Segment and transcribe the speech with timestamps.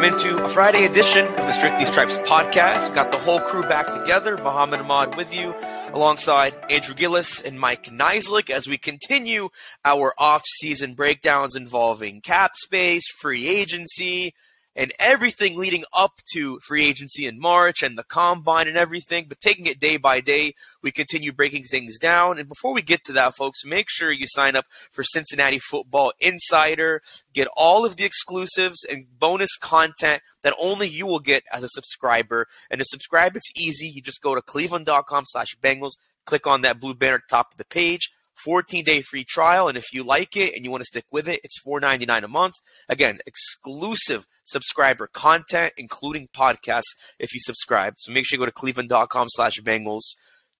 [0.00, 2.94] Welcome into a Friday edition of the Strictly Stripes podcast.
[2.94, 4.38] Got the whole crew back together.
[4.38, 5.54] Muhammad Ahmad with you,
[5.92, 9.50] alongside Andrew Gillis and Mike Niziolek as we continue
[9.84, 14.32] our off-season breakdowns involving cap space, free agency,
[14.80, 19.38] and everything leading up to free agency in March and the combine and everything, but
[19.38, 22.38] taking it day by day, we continue breaking things down.
[22.38, 26.14] And before we get to that, folks, make sure you sign up for Cincinnati Football
[26.18, 27.02] Insider.
[27.34, 31.68] Get all of the exclusives and bonus content that only you will get as a
[31.68, 32.46] subscriber.
[32.70, 33.86] And to subscribe, it's easy.
[33.86, 37.52] You just go to cleveland.com slash Bengals, click on that blue banner at the top
[37.52, 38.10] of the page
[38.44, 39.68] 14 day free trial.
[39.68, 42.28] And if you like it and you want to stick with it, it's $4.99 a
[42.28, 42.54] month.
[42.88, 47.94] Again, exclusive subscriber content, including podcasts if you subscribe.
[47.98, 50.14] So make sure you go to cleveland.com slash Bengals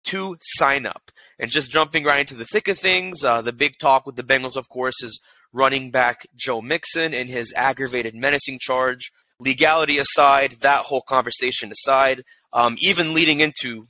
[0.04, 1.10] to sign up.
[1.38, 4.22] And just jumping right into the thick of things, uh, the big talk with the
[4.22, 5.20] Bengals, of course, is
[5.52, 9.10] running back Joe Mixon and his aggravated menacing charge.
[9.38, 13.86] Legality aside, that whole conversation aside, um, even leading into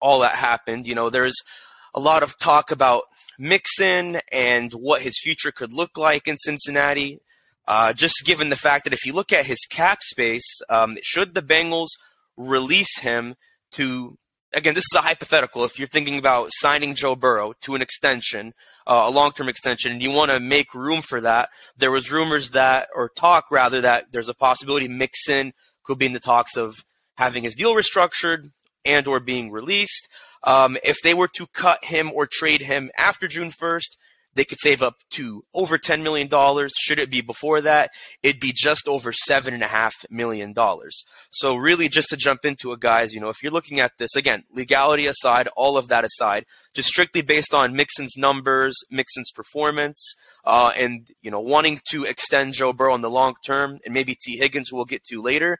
[0.00, 1.36] all that happened, you know, there's
[1.96, 3.04] a lot of talk about
[3.38, 7.20] Mixon and what his future could look like in Cincinnati.
[7.66, 11.34] Uh, just given the fact that if you look at his cap space, um, should
[11.34, 11.88] the Bengals
[12.36, 13.34] release him
[13.72, 14.18] to
[14.54, 15.64] again, this is a hypothetical.
[15.64, 18.54] If you're thinking about signing Joe Burrow to an extension,
[18.86, 22.50] uh, a long-term extension, and you want to make room for that, there was rumors
[22.50, 25.52] that, or talk rather, that there's a possibility Mixon
[25.84, 26.74] could be in the talks of
[27.16, 28.50] having his deal restructured
[28.84, 30.08] and or being released.
[30.46, 33.96] Um, if they were to cut him or trade him after June 1st,
[34.36, 36.28] they could save up to over $10 million.
[36.78, 37.90] Should it be before that,
[38.22, 40.54] it'd be just over $7.5 million.
[41.30, 44.14] So, really, just to jump into it, guys, you know, if you're looking at this,
[44.14, 50.14] again, legality aside, all of that aside, just strictly based on Mixon's numbers, Mixon's performance,
[50.44, 54.14] uh, and, you know, wanting to extend Joe Burrow in the long term, and maybe
[54.14, 55.58] Tee Higgins, who we'll get to later,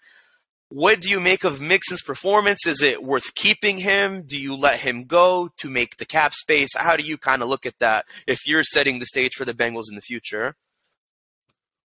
[0.68, 2.66] what do you make of Mixon's performance?
[2.66, 4.24] Is it worth keeping him?
[4.26, 6.76] Do you let him go to make the cap space?
[6.76, 9.54] How do you kind of look at that if you're setting the stage for the
[9.54, 10.56] Bengals in the future?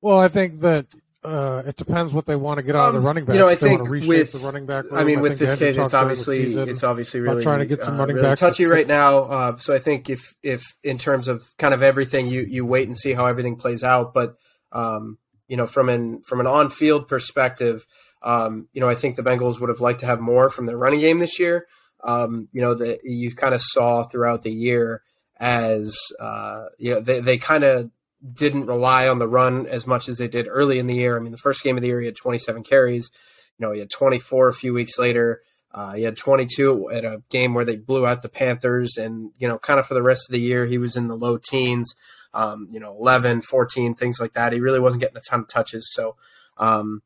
[0.01, 0.87] Well, I think that
[1.23, 3.35] uh, it depends what they want to get out of the um, running back.
[3.35, 4.85] You know, I think with the running back.
[4.85, 7.95] Room, I mean, with this case, it's obviously it's obviously really trying to get some
[7.95, 9.23] uh, running really back touchy right now.
[9.25, 12.87] Uh, so I think if if in terms of kind of everything, you you wait
[12.87, 14.13] and see how everything plays out.
[14.13, 14.35] But
[14.71, 17.85] um, you know, from an from an on field perspective.
[18.23, 20.77] Um, you know, I think the Bengals would have liked to have more from their
[20.77, 21.67] running game this year.
[22.03, 25.03] Um, you know, that you kind of saw throughout the year
[25.39, 27.89] as uh, you know they, they kind of
[28.33, 31.17] didn't rely on the run as much as they did early in the year.
[31.17, 33.09] I mean, the first game of the year he had 27 carries.
[33.57, 35.41] You know, he had 24 a few weeks later.
[35.73, 39.47] Uh, he had 22 at a game where they blew out the Panthers, and you
[39.47, 41.93] know, kind of for the rest of the year he was in the low teens.
[42.33, 44.53] Um, you know, 11, 14, things like that.
[44.53, 45.91] He really wasn't getting a ton of touches.
[45.91, 46.15] So,
[46.57, 47.01] um,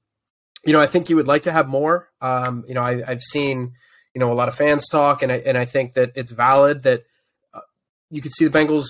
[0.65, 2.09] you know, I think you would like to have more.
[2.21, 3.73] Um, you know, I, have seen,
[4.13, 6.83] you know, a lot of fans talk, and I, and I think that it's valid
[6.83, 7.03] that
[7.53, 7.61] uh,
[8.09, 8.85] you could see the Bengals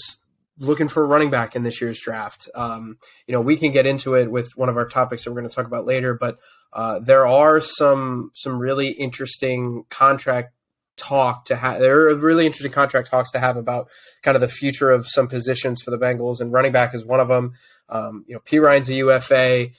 [0.57, 2.49] looking for a running back in this year's draft.
[2.55, 5.41] Um, you know, we can get into it with one of our topics that we're
[5.41, 6.39] going to talk about later, but
[6.71, 10.53] uh, there are some some really interesting contract
[10.97, 11.79] talk to have.
[11.79, 13.89] There are really interesting contract talks to have about
[14.21, 17.19] kind of the future of some positions for the Bengals, and running back is one
[17.19, 17.53] of them.
[17.89, 19.69] Um, you know, Perine's a UFA.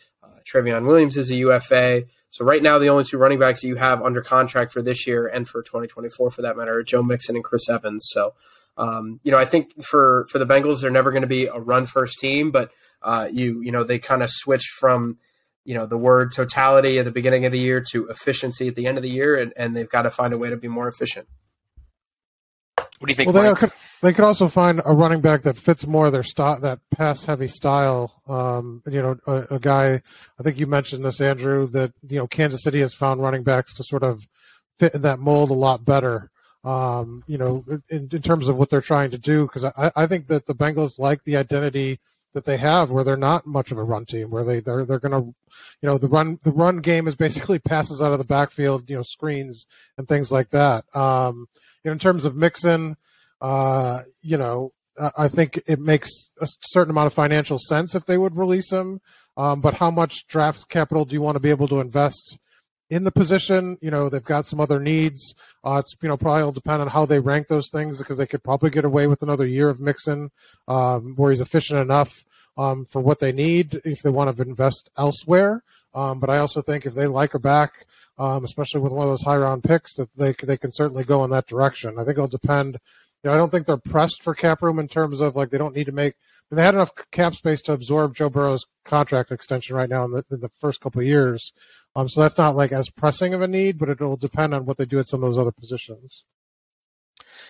[0.47, 2.05] Trayveon Williams is a UFA.
[2.31, 5.07] So right now, the only two running backs that you have under contract for this
[5.07, 8.07] year and for 2024, for that matter, are Joe Mixon and Chris Evans.
[8.11, 8.35] So,
[8.77, 11.59] um, you know, I think for for the Bengals, they're never going to be a
[11.59, 12.71] run first team, but
[13.03, 15.19] uh, you you know they kind of switched from
[15.65, 18.87] you know the word totality at the beginning of the year to efficiency at the
[18.87, 20.89] end of the year, and, and they've got to find a way to be more
[20.89, 21.27] efficient.
[22.99, 23.73] What do you think, well, Mike?
[24.03, 27.49] They could also find a running back that fits more their style, that pass heavy
[27.49, 28.23] style.
[28.29, 30.03] Um, you know, a, a, guy.
[30.39, 31.67] I think you mentioned this, Andrew.
[31.69, 34.29] That you know, Kansas City has found running backs to sort of
[34.79, 36.31] fit in that mold a lot better.
[36.63, 40.07] Um, you know, in, in, terms of what they're trying to do, because I, I
[40.07, 42.01] think that the Bengals like the identity
[42.37, 44.99] that they have where they're not much of a run team where they they're they're
[44.99, 45.35] going to
[45.81, 48.95] you know the run the run game is basically passes out of the backfield you
[48.97, 49.65] know screens
[49.97, 51.47] and things like that um
[51.83, 52.99] you know, in terms of Mixon
[53.41, 54.73] uh you know
[55.19, 59.01] I think it makes a certain amount of financial sense if they would release him
[59.37, 62.39] um but how much draft capital do you want to be able to invest
[62.91, 63.79] in the position.
[63.81, 65.35] You know, they've got some other needs.
[65.65, 68.27] Uh, it's you know probably will depend on how they rank those things because they
[68.27, 70.31] could probably get away with another year of Mixon,
[70.69, 72.25] um, where he's efficient enough
[72.57, 75.63] um, for what they need if they want to invest elsewhere.
[75.95, 77.87] Um, but I also think if they like a back,
[78.19, 81.25] um, especially with one of those high round picks, that they they can certainly go
[81.25, 81.99] in that direction.
[81.99, 82.79] I think it'll depend.
[83.27, 85.75] Know, I don't think they're pressed for cap room in terms of like they don't
[85.75, 86.15] need to make.
[86.51, 90.25] They had enough cap space to absorb Joe Burrow's contract extension right now in the,
[90.31, 91.53] in the first couple of years.
[91.97, 94.77] Um, so that's not like as pressing of a need, but it'll depend on what
[94.77, 96.25] they do at some of those other positions.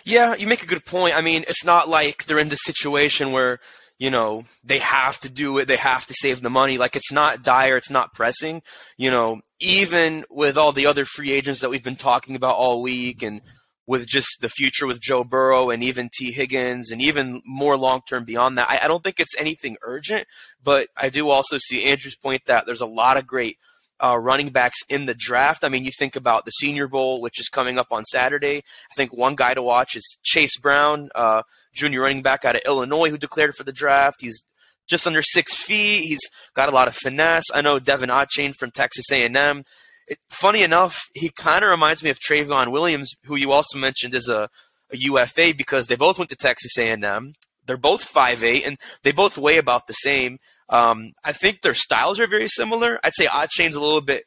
[0.05, 1.17] Yeah, you make a good point.
[1.17, 3.59] I mean, it's not like they're in the situation where
[3.99, 6.79] you know they have to do it, they have to save the money.
[6.79, 8.63] Like it's not dire, it's not pressing.
[8.97, 12.81] You know, even with all the other free agents that we've been talking about all
[12.81, 13.43] week, and
[13.87, 18.01] with just the future with Joe Burrow and even Tee Higgins, and even more long
[18.09, 20.27] term beyond that, I, I don't think it's anything urgent.
[20.63, 23.59] But I do also see Andrew's point that there's a lot of great
[24.03, 25.65] uh, running backs in the draft.
[25.65, 28.59] I mean, you think about the Senior Bowl, which is coming up on Saturday.
[28.59, 31.43] I think one guy to watch is Chase Brown, uh,
[31.73, 34.17] junior running back out of Illinois, who declared for the draft.
[34.21, 34.45] He's
[34.87, 36.03] just under six feet.
[36.03, 36.21] He's
[36.55, 37.45] got a lot of finesse.
[37.55, 39.63] I know De'Von Achane from Texas A&M.
[40.07, 44.15] It, funny enough, he kind of reminds me of Trayveon Williams, who you also mentioned
[44.15, 44.49] is a,
[44.93, 47.35] a UFA because they both went to Texas A&M.
[47.67, 50.39] They're both five eight, and they both weigh about the same.
[50.69, 53.01] Um, I think their styles are very similar.
[53.03, 54.25] I'd say Achane's a little bit.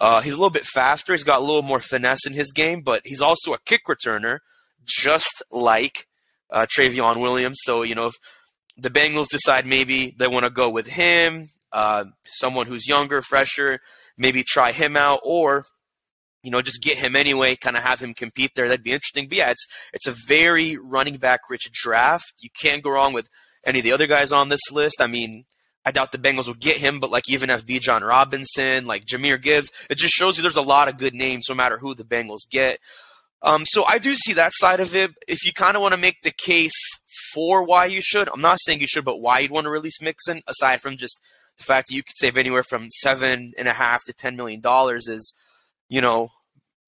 [0.00, 1.12] Uh, he's a little bit faster.
[1.12, 4.38] He's got a little more finesse in his game, but he's also a kick returner,
[4.86, 6.06] just like
[6.50, 7.58] uh, Trayveon Williams.
[7.62, 8.14] So you know, if
[8.76, 13.80] the Bengals decide maybe they want to go with him, uh, someone who's younger, fresher,
[14.18, 15.64] maybe try him out, or
[16.42, 18.68] you know, just get him anyway, kind of have him compete there.
[18.68, 19.28] That'd be interesting.
[19.28, 22.34] But yeah, it's it's a very running back rich draft.
[22.40, 23.28] You can't go wrong with
[23.64, 25.00] any of the other guys on this list.
[25.00, 25.44] I mean,
[25.84, 29.40] I doubt the Bengals will get him, but like even if Bijan Robinson, like Jahmyr
[29.40, 32.04] Gibbs, it just shows you there's a lot of good names no matter who the
[32.04, 32.78] Bengals get.
[33.42, 35.12] Um, so I do see that side of it.
[35.28, 36.74] If you kind of want to make the case
[37.32, 40.00] for why you should, I'm not saying you should, but why you'd want to release
[40.02, 41.20] Mixon, aside from just
[41.58, 44.60] the fact that you could save anywhere from seven and a half to ten million
[44.60, 45.34] dollars, is
[45.88, 46.30] you know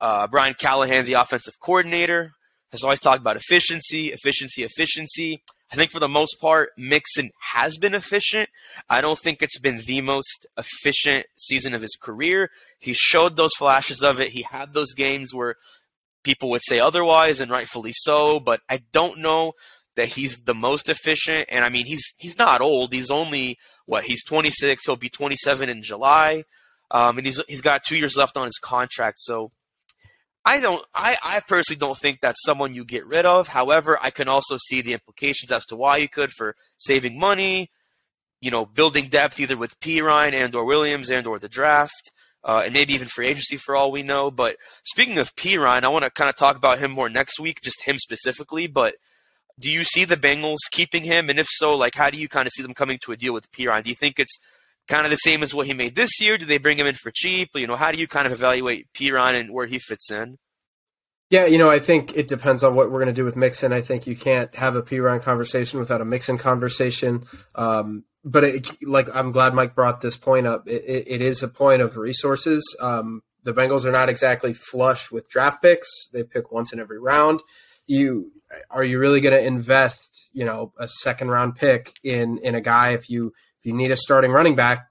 [0.00, 2.32] uh, Brian Callahan, the offensive coordinator,
[2.72, 5.42] has always talked about efficiency, efficiency, efficiency.
[5.72, 8.48] I think for the most part, Mixon has been efficient.
[8.88, 12.50] I don't think it's been the most efficient season of his career.
[12.80, 14.30] He showed those flashes of it.
[14.30, 15.54] He had those games where
[16.24, 18.40] people would say otherwise, and rightfully so.
[18.40, 19.52] But I don't know
[19.94, 21.46] that he's the most efficient.
[21.50, 22.92] And I mean, he's he's not old.
[22.92, 23.56] He's only
[23.90, 24.04] what?
[24.04, 24.86] He's 26.
[24.86, 26.44] He'll be 27 in July,
[26.92, 29.18] um, and he's he's got two years left on his contract.
[29.18, 29.50] So
[30.44, 30.80] I don't.
[30.94, 33.48] I, I personally don't think that's someone you get rid of.
[33.48, 37.72] However, I can also see the implications as to why you could for saving money,
[38.40, 42.12] you know, building depth either with Perine and or Williams and or the draft,
[42.44, 44.30] uh, and maybe even free agency for all we know.
[44.30, 47.60] But speaking of Perine, I want to kind of talk about him more next week,
[47.60, 48.68] just him specifically.
[48.68, 48.94] But
[49.60, 51.30] do you see the Bengals keeping him?
[51.30, 53.32] And if so, like, how do you kind of see them coming to a deal
[53.32, 53.82] with Perine?
[53.82, 54.38] Do you think it's
[54.88, 56.38] kind of the same as what he made this year?
[56.38, 57.50] Do they bring him in for cheap?
[57.54, 60.38] You know, how do you kind of evaluate Perine and where he fits in?
[61.30, 63.72] Yeah, you know, I think it depends on what we're going to do with Mixon.
[63.72, 67.24] I think you can't have a Perine conversation without a Mixon conversation.
[67.54, 70.66] Um, but it, like, I'm glad Mike brought this point up.
[70.66, 72.64] It, it, it is a point of resources.
[72.80, 75.88] Um, the Bengals are not exactly flush with draft picks.
[76.12, 77.40] They pick once in every round.
[77.86, 78.32] You
[78.70, 82.60] are you really going to invest, you know, a second round pick in in a
[82.60, 84.90] guy if you if you need a starting running back,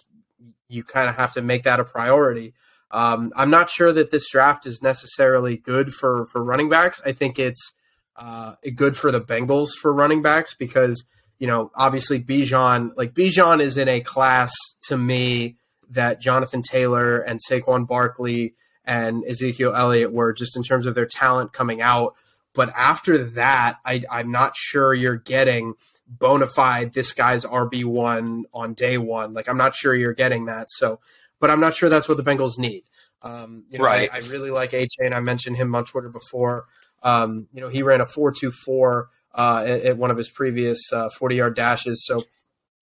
[0.68, 2.54] you kind of have to make that a priority.
[2.92, 7.02] Um, I'm not sure that this draft is necessarily good for for running backs.
[7.06, 7.74] I think it's
[8.16, 11.04] uh, good for the Bengals for running backs because
[11.38, 14.52] you know obviously Bijan like Bijan is in a class
[14.88, 15.58] to me
[15.90, 21.06] that Jonathan Taylor and Saquon Barkley and Ezekiel Elliott were just in terms of their
[21.06, 22.16] talent coming out.
[22.54, 25.76] But after that, I, I'm not sure you're getting
[26.08, 29.34] bona fide this guy's RB one on day one.
[29.34, 30.72] Like I'm not sure you're getting that.
[30.72, 31.00] So,
[31.40, 32.84] but I'm not sure that's what the Bengals need.
[33.22, 34.10] Um, you know, right.
[34.12, 35.14] I, I really like Achane.
[35.14, 36.66] I mentioned him on Twitter before.
[37.04, 40.30] Um, you know, he ran a four two four uh, at, at, one of his
[40.30, 42.06] previous 40 yard dashes.
[42.06, 42.24] So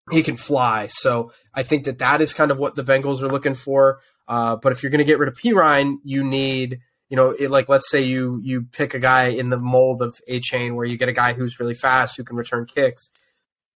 [0.09, 0.87] he can fly.
[0.87, 3.99] So I think that that is kind of what the Bengals are looking for.
[4.27, 6.79] Uh, but if you're going to get rid of Perine, you need,
[7.11, 10.17] you know, it, like let's say you you pick a guy in the mold of
[10.29, 13.11] Achane where you get a guy who's really fast who can return kicks.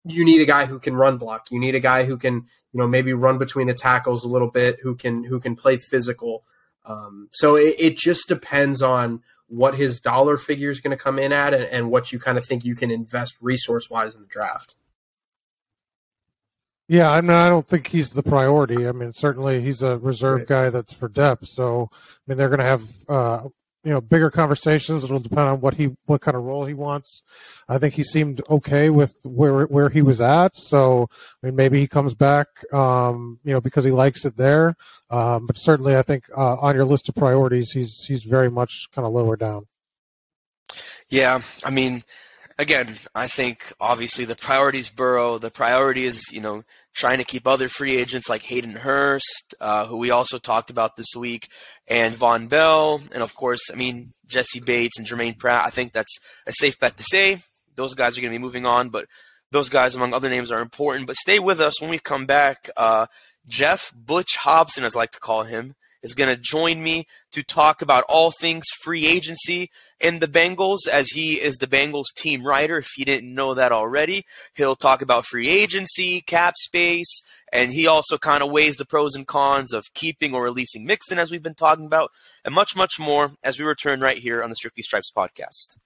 [0.04, 1.50] You need a guy who can run block.
[1.50, 4.50] You need a guy who can, you know, maybe run between the tackles a little
[4.50, 6.44] bit, who can who can play physical.
[6.84, 11.18] Um, so it, it just depends on what his dollar figure is going to come
[11.18, 14.20] in at and, and what you kind of think you can invest resource wise in
[14.20, 14.76] the draft.
[16.92, 18.86] Yeah, I mean, I don't think he's the priority.
[18.86, 20.46] I mean, certainly he's a reserve right.
[20.46, 21.46] guy that's for depth.
[21.46, 21.96] So, I
[22.26, 23.48] mean, they're going to have uh,
[23.82, 25.02] you know bigger conversations.
[25.02, 27.22] It'll depend on what he what kind of role he wants.
[27.66, 30.54] I think he seemed okay with where where he was at.
[30.54, 31.08] So,
[31.42, 34.76] I mean, maybe he comes back, um, you know, because he likes it there.
[35.08, 38.88] Um, but certainly, I think uh, on your list of priorities, he's he's very much
[38.94, 39.66] kind of lower down.
[41.08, 42.02] Yeah, I mean,
[42.58, 45.38] again, I think obviously the priority is Burrow.
[45.38, 49.86] The priority is, you know, trying to keep other free agents like Hayden Hurst, uh,
[49.86, 51.48] who we also talked about this week,
[51.88, 55.64] and Vonn Bell, and of course, I mean Jessie Bates and Jermaine Pratt.
[55.64, 57.38] I think that's a safe bet to say.
[57.74, 59.06] Those guys are going to be moving on, but
[59.50, 61.06] those guys, among other names, are important.
[61.06, 62.70] But stay with us when we come back.
[62.76, 63.06] Uh,
[63.46, 67.42] Geoff Butch Hobson, as I like to call him, is going to join me to
[67.42, 72.44] talk about all things free agency and the Bengals, as he is the Bengals team
[72.44, 72.78] writer.
[72.78, 77.86] If you didn't know that already, he'll talk about free agency, cap space, and he
[77.86, 81.42] also kind of weighs the pros and cons of keeping or releasing Mixon, as we've
[81.42, 82.10] been talking about,
[82.44, 85.78] and much, much more as we return right here on the Strictly Stripes podcast.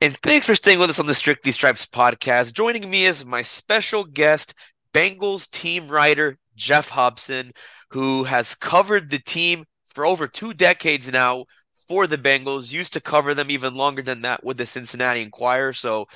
[0.00, 2.52] And thanks for staying with us on the Strictly Stripes podcast.
[2.52, 4.54] Joining me is my special guest,
[4.94, 7.52] Bengals team writer Geoff Hobson,
[7.90, 13.00] who has covered the team for over two decades now for the Bengals, used to
[13.00, 15.72] cover them even longer than that with the Cincinnati Enquirer.
[15.72, 16.06] So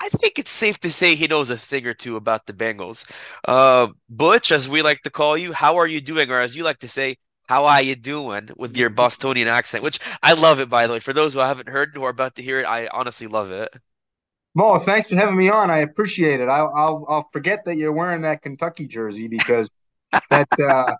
[0.00, 3.08] I think it's safe to say he knows a thing or two about the Bengals.
[3.46, 6.30] Uh, Butch, as we like to call you, how are you doing?
[6.30, 9.84] Or as you like to say, how are you doing with your Bostonian accent?
[9.84, 11.00] Which I love it, by the way.
[11.00, 13.74] For those who haven't heard who are about to hear it, I honestly love it.
[14.54, 15.70] Mo, thanks for having me on.
[15.70, 16.48] I appreciate it.
[16.48, 19.70] I'll, I'll, I'll forget that you're wearing that Kentucky jersey because
[20.30, 20.96] that uh,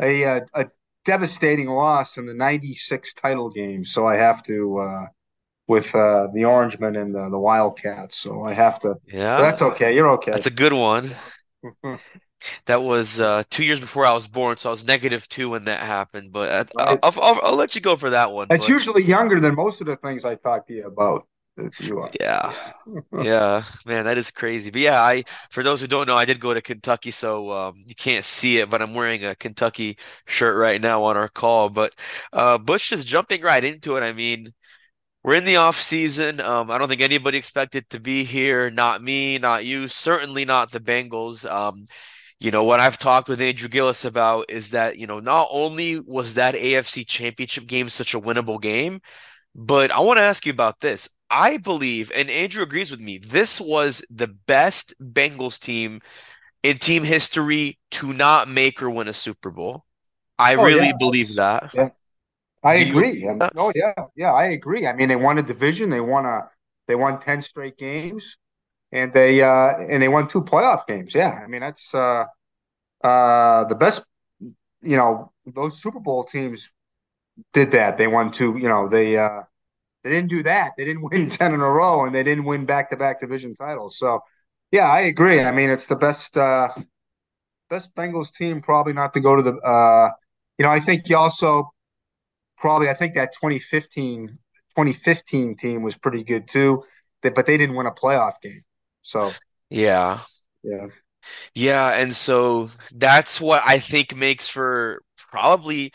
[0.00, 0.66] a, a, a
[1.04, 3.84] devastating loss in the '96 title game.
[3.84, 5.06] So I have to uh,
[5.68, 8.18] with uh, the Orangemen and the, the Wildcats.
[8.18, 8.96] So I have to.
[9.06, 9.94] Yeah, that's okay.
[9.94, 10.32] You're okay.
[10.32, 11.14] That's a good one.
[12.66, 15.64] that was uh, two years before I was born, so I was negative two when
[15.64, 16.32] that happened.
[16.32, 18.48] But I, will I'll, I'll, let you go for that one.
[18.50, 18.72] It's but...
[18.72, 21.26] usually younger than most of the things I talk to you about.
[21.80, 22.10] You are.
[22.20, 22.54] Yeah.
[23.20, 23.62] yeah.
[23.84, 24.70] Man, that is crazy.
[24.70, 27.84] But yeah, I for those who don't know, I did go to Kentucky, so um,
[27.86, 31.68] you can't see it, but I'm wearing a Kentucky shirt right now on our call.
[31.68, 31.94] But
[32.32, 34.02] uh Butch is jumping right into it.
[34.02, 34.52] I mean,
[35.24, 36.40] we're in the off season.
[36.40, 38.70] Um, I don't think anybody expected to be here.
[38.70, 41.50] Not me, not you, certainly not the Bengals.
[41.50, 41.86] Um,
[42.40, 46.00] you know, what I've talked with Andrew Gillis about is that, you know, not only
[46.00, 49.00] was that AFC championship game such a winnable game,
[49.54, 51.10] but I want to ask you about this.
[51.30, 56.00] I believe, and Andrew agrees with me, this was the best Bengals team
[56.62, 59.84] in team history to not make or win a Super Bowl.
[60.38, 60.96] I oh, really yeah.
[60.98, 61.70] believe that.
[61.74, 61.90] Yeah.
[62.62, 63.20] I Do agree.
[63.20, 63.38] You...
[63.56, 64.86] oh yeah, yeah, I agree.
[64.86, 65.90] I mean, they won a division.
[65.90, 66.50] They won a
[66.86, 68.36] they won ten straight games,
[68.90, 71.14] and they uh and they won two playoff games.
[71.14, 72.24] Yeah, I mean that's uh
[73.02, 74.04] uh the best.
[74.82, 76.70] You know, those Super Bowl teams
[77.52, 77.96] did that.
[77.96, 78.56] They won two.
[78.58, 79.42] You know, they uh
[80.04, 80.72] they didn't do that.
[80.76, 83.54] They didn't win ten in a row, and they didn't win back to back division
[83.54, 83.98] titles.
[83.98, 84.20] So,
[84.70, 85.40] yeah, I agree.
[85.42, 86.68] I mean, it's the best uh,
[87.70, 89.54] best Bengals team probably not to go to the.
[89.56, 90.10] Uh,
[90.58, 91.70] you know, I think you also
[92.58, 94.38] probably I think that 2015
[94.74, 96.84] 2015 team was pretty good too,
[97.22, 98.62] but they didn't win a playoff game.
[99.02, 99.34] So
[99.70, 100.20] yeah,
[100.62, 100.88] yeah,
[101.54, 105.92] yeah, and so that's what I think makes for probably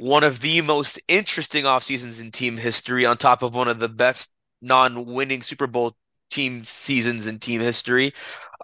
[0.00, 3.80] one of the most interesting off seasons in team history, on top of one of
[3.80, 4.30] the best
[4.62, 5.94] non-winning Super Bowl
[6.30, 8.14] team seasons in team history.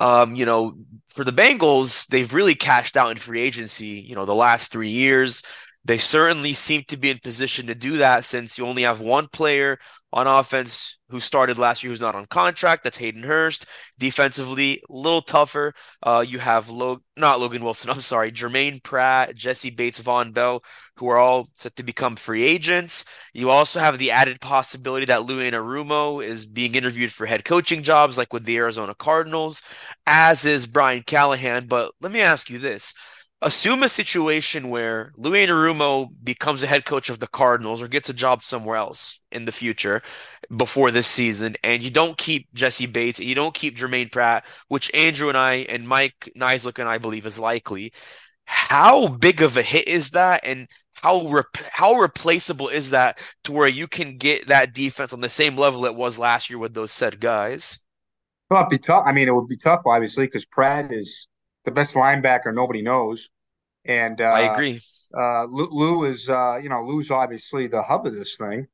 [0.00, 0.78] Um, you know,
[1.10, 4.02] for the Bengals, they've really cashed out in free agency.
[4.08, 5.42] You know, the last three years,
[5.86, 9.28] they certainly seem to be in position to do that since you only have one
[9.28, 9.78] player
[10.12, 12.82] on offense who started last year who's not on contract.
[12.82, 13.66] That's Hayden Hurst.
[13.96, 15.74] Defensively, a little tougher.
[16.02, 17.90] Uh, you have Log- not Logan Wilson.
[17.92, 20.64] I'm sorry, Jermaine Pratt, Jessie Bates, Vonn Bell,
[20.96, 23.04] who are all set to become free agents.
[23.32, 27.84] You also have the added possibility that Lou Anarumo is being interviewed for head coaching
[27.84, 29.62] jobs, like with the Arizona Cardinals,
[30.06, 31.66] as is Brian Callahan.
[31.66, 32.94] But let me ask you this.
[33.42, 38.08] Assume a situation where Louis Anarumo becomes a head coach of the Cardinals or gets
[38.08, 40.00] a job somewhere else in the future
[40.56, 44.44] before this season, and you don't keep Jessie Bates and you don't keep Jermaine Pratt,
[44.68, 47.92] which Andrew and I and Mike Niziolek and I believe is likely.
[48.46, 53.68] How big of a hit is that, and how how replaceable is that to where
[53.68, 56.90] you can get that defense on the same level it was last year with those
[56.90, 57.80] said guys?
[58.50, 59.02] Well, it'd be tough.
[59.04, 61.26] I mean, it would be tough, obviously, because Pratt is
[61.66, 63.28] the best linebacker nobody knows.
[63.84, 64.80] And uh, I agree.
[65.16, 68.66] Uh, Lou, Lou is, uh, you know, Lou's obviously the hub of this thing,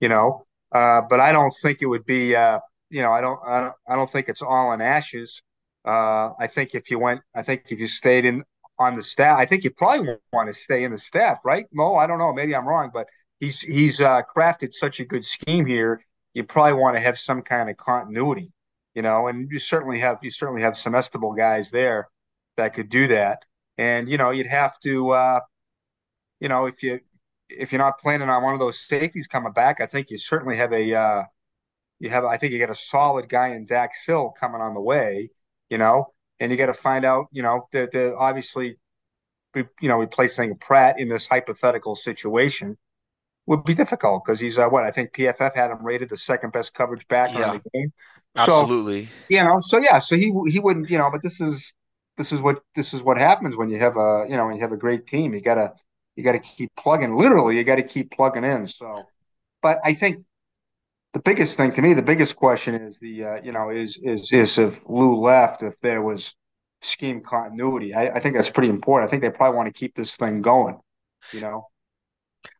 [0.00, 0.46] you know.
[0.72, 2.60] Uh, but I don't think it would be, uh,
[2.90, 5.42] you know, I don't, I don't, I don't think it's all in ashes.
[5.84, 8.42] Uh, I think if you went, I think if you stayed in
[8.78, 11.94] on the staff, I think you probably want to stay in the staff, right, Mo?
[11.94, 13.06] I don't know, maybe I'm wrong, but
[13.38, 16.02] he's he's crafted such a good scheme here.
[16.34, 18.52] You probably want to have some kind of continuity,
[18.94, 22.08] you know, and you certainly have you certainly have some estimable guys there
[22.56, 23.44] that could do that.
[23.78, 25.40] And you know, you'd have to, uh,
[26.40, 27.00] you know, if you
[27.48, 30.56] if you're not planning on one of those safeties coming back, I think you certainly
[30.56, 31.22] have a uh,
[31.98, 34.80] you have I think you got a solid guy in Dax Hill coming on the
[34.80, 35.30] way,
[35.70, 38.78] you know, and you got to find out, you know, that the obviously,
[39.54, 42.76] you know, replacing Pratt in this hypothetical situation
[43.46, 46.52] would be difficult because he's uh, what I think PFF had him rated the second
[46.52, 47.92] best coverage back yeah, on the game.
[48.36, 49.08] So, absolutely.
[49.30, 51.72] You know, so yeah, so he he wouldn't, you know, but this is
[52.16, 54.60] this is what this is what happens when you have a you know when you
[54.62, 55.34] have a great team.
[55.34, 55.72] You gotta
[56.16, 57.16] you gotta keep plugging.
[57.16, 58.66] Literally, you got to keep plugging in.
[58.66, 59.04] So,
[59.62, 60.24] but I think
[61.12, 64.32] the biggest thing to me, the biggest question is the uh, you know is is
[64.32, 66.34] is if Lou left, if there was
[66.82, 67.94] scheme continuity.
[67.94, 69.08] I, I think that's pretty important.
[69.08, 70.78] I think they probably want to keep this thing going.
[71.32, 71.66] You know.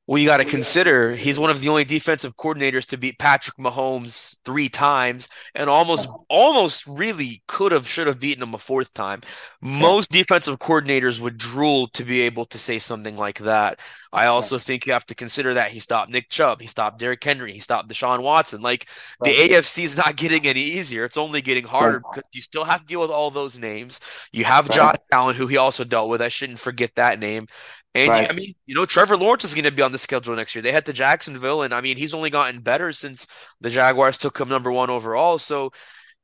[0.09, 3.57] Well, you got to consider he's one of the only defensive coordinators to beat Patrick
[3.57, 8.95] Mahomes three times, and almost, almost really could have, should have beaten him a fourth
[8.95, 9.23] time.
[9.61, 13.81] Most defensive coordinators would drool to be able to say something like that.
[14.13, 17.23] I also think you have to consider that he stopped Nick Chubb, he stopped Derrick
[17.25, 18.63] Henry, he stopped Deshaun Watson.
[18.63, 18.87] Like
[19.23, 22.83] the AFC is not getting any easier; it's only getting harder because you still have
[22.83, 24.01] to deal with all those names.
[24.31, 26.23] You have Josh Allen, who he also dealt with.
[26.23, 27.49] I shouldn't forget that name.
[27.97, 28.31] And right.
[28.31, 30.61] I mean, you know, Trevor Lawrence is going to be on the schedule next year.
[30.61, 33.27] They head to Jacksonville, and I mean, he's only gotten better since
[33.63, 35.39] the Jaguars took him number one overall.
[35.39, 35.73] So,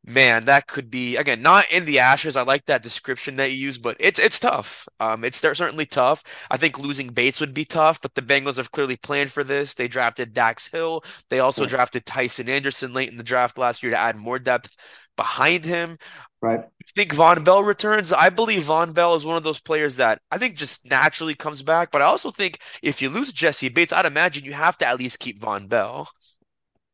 [0.05, 2.37] man, that could be again not in the ashes.
[2.37, 4.87] I like that description that you use, but it's it's tough.
[5.01, 6.23] Um, it's certainly tough.
[6.51, 9.73] I think losing Bates would be tough, but the Bengals have clearly planned for this.
[9.73, 11.03] They drafted Dax Hill.
[11.31, 14.77] They also drafted Tycen Anderson late in the draft last year to add more depth
[15.16, 15.98] behind him.
[16.40, 16.61] Right.
[16.61, 18.12] You think Vonn Bell returns?
[18.12, 21.62] I believe Vonn Bell is one of those players that I think just naturally comes
[21.62, 21.90] back.
[21.92, 24.98] But I also think if you lose Jessie Bates, I'd imagine you have to at
[24.98, 26.09] least keep Vonn Bell.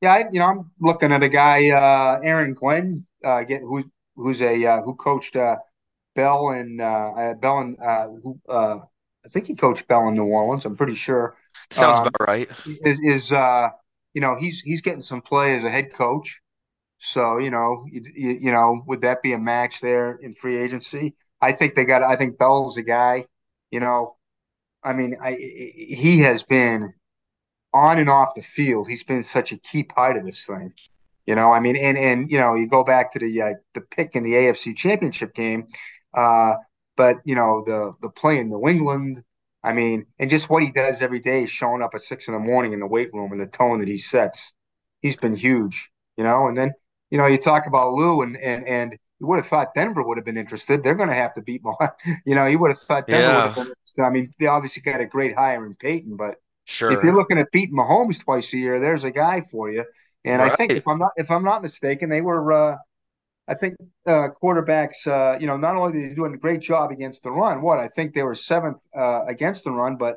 [0.02, 3.85] Yeah, I, you know, I'm looking at a guy, uh, Aaron Glenn, uh, get who's
[4.14, 5.57] who's a uh, who coached uh,
[6.14, 8.78] Bell and uh, uh Bell and uh, who uh,
[9.24, 10.64] I think he coached Bell in New Orleans.
[10.64, 11.37] I'm pretty sure.
[11.70, 12.48] Sounds um, about right.
[12.85, 13.70] Is, is uh,
[14.14, 16.40] you know he's he's getting some play as a head coach.
[16.98, 21.14] So you know, you, you, know, would that be a match there in free agency?
[21.40, 22.02] I think they got.
[22.02, 23.26] I think Bell's a guy.
[23.70, 24.16] You know,
[24.82, 26.92] I mean, I he has been
[27.72, 28.88] on and off the field.
[28.88, 30.72] He's been such a key part of this thing.
[31.26, 33.82] You know, I mean, and and you know, you go back to the uh, the
[33.82, 35.68] pick in the AFC Championship game,
[36.14, 36.54] uh,
[36.96, 39.22] but you know, the the play in New England.
[39.62, 42.40] I mean, and just what he does every day, showing up at six in the
[42.40, 44.54] morning in the weight room and the tone that he sets.
[45.02, 46.48] He's been huge, you know.
[46.48, 46.72] And then
[47.11, 50.16] you know, you talk about Lou and and and you would have thought Denver would
[50.18, 50.83] have been interested.
[50.83, 51.97] They're going to have to beat more.
[52.27, 53.35] you know, you would have thought Denver yeah.
[53.35, 54.03] would have been interested.
[54.03, 56.92] I mean, they obviously got a great hire in Peyton, but sure.
[56.92, 59.85] if you're looking at beating Mahomes twice a year, there's a guy for you.
[60.25, 60.53] And right.
[60.53, 62.53] I think if I'm not if I'm not mistaken, they were.
[62.53, 62.77] Uh,
[63.51, 66.90] I think uh, quarterbacks, uh, you know, not only are they doing a great job
[66.90, 70.16] against the run, what I think they were seventh uh, against the run, but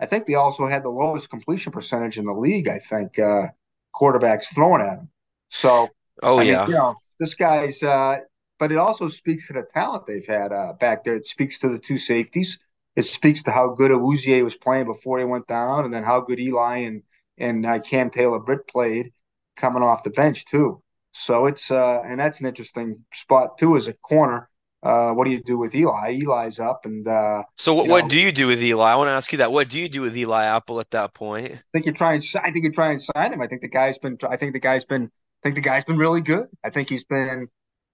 [0.00, 2.68] I think they also had the lowest completion percentage in the league.
[2.68, 3.48] I think uh,
[3.94, 5.10] quarterbacks throwing at them.
[5.50, 5.88] So
[6.22, 6.60] Oh I yeah.
[6.62, 7.82] Mean, you know, this guy's.
[7.82, 8.18] Uh,
[8.58, 11.16] but it also speaks to the talent they've had uh, back there.
[11.16, 12.58] It speaks to the two safeties.
[12.94, 16.20] It speaks to how good Awuzie was playing before he went down, and then how
[16.20, 17.02] good Eli and
[17.38, 19.12] and uh, Cam Taylor Britt played
[19.56, 20.82] coming off the bench too.
[21.12, 24.48] So it's uh, and that's an interesting spot too as a corner.
[24.82, 26.18] Uh, what do you do with Eli?
[26.22, 27.88] Eli's up, and uh, so what?
[27.88, 28.92] What know, do you do with Eli?
[28.92, 29.52] I want to ask you that.
[29.52, 31.52] What do you do with Eli Apple at that point?
[31.52, 33.42] I think you try and I think you try and sign him.
[33.42, 34.16] I think the guy's been.
[34.28, 36.48] I think the guy's been I think the guy's been really good.
[36.62, 37.48] I think he's been,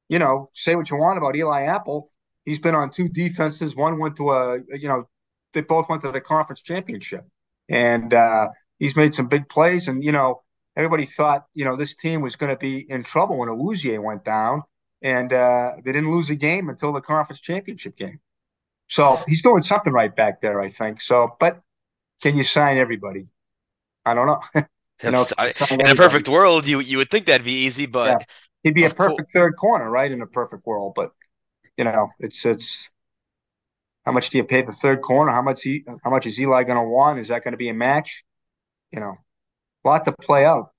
[0.09, 2.11] you know, say what you want about Eli Apple.
[2.45, 3.77] He's been on two defenses.
[3.77, 5.09] One went to a, you know,
[5.53, 7.25] they both went to the conference championship,
[7.69, 9.89] and uh, he's made some big plays.
[9.89, 10.43] And you know,
[10.77, 14.25] everybody thought, you know, this team was going to be in trouble when Awuzie went
[14.25, 14.63] down,
[15.03, 18.21] and uh, they didn't lose a game until the conference championship game.
[18.89, 21.01] So he's doing something right back there, I think.
[21.01, 21.61] So, but
[22.23, 23.27] can you sign everybody?
[24.05, 24.63] I don't know.
[25.03, 27.87] you know I, in a perfect um, world, you you would think that'd be easy,
[27.87, 28.27] but yeah.
[28.63, 30.11] he'd be a perfect third corner, right?
[30.11, 31.11] In a perfect world, but
[31.77, 32.91] you know, it's it's
[34.05, 35.33] how much do you pay the third corner?
[35.33, 37.19] How much he, how much is Eli going to want?
[37.19, 38.25] Is that going to be a match?
[38.93, 39.17] You know,
[39.85, 40.71] a lot to play out.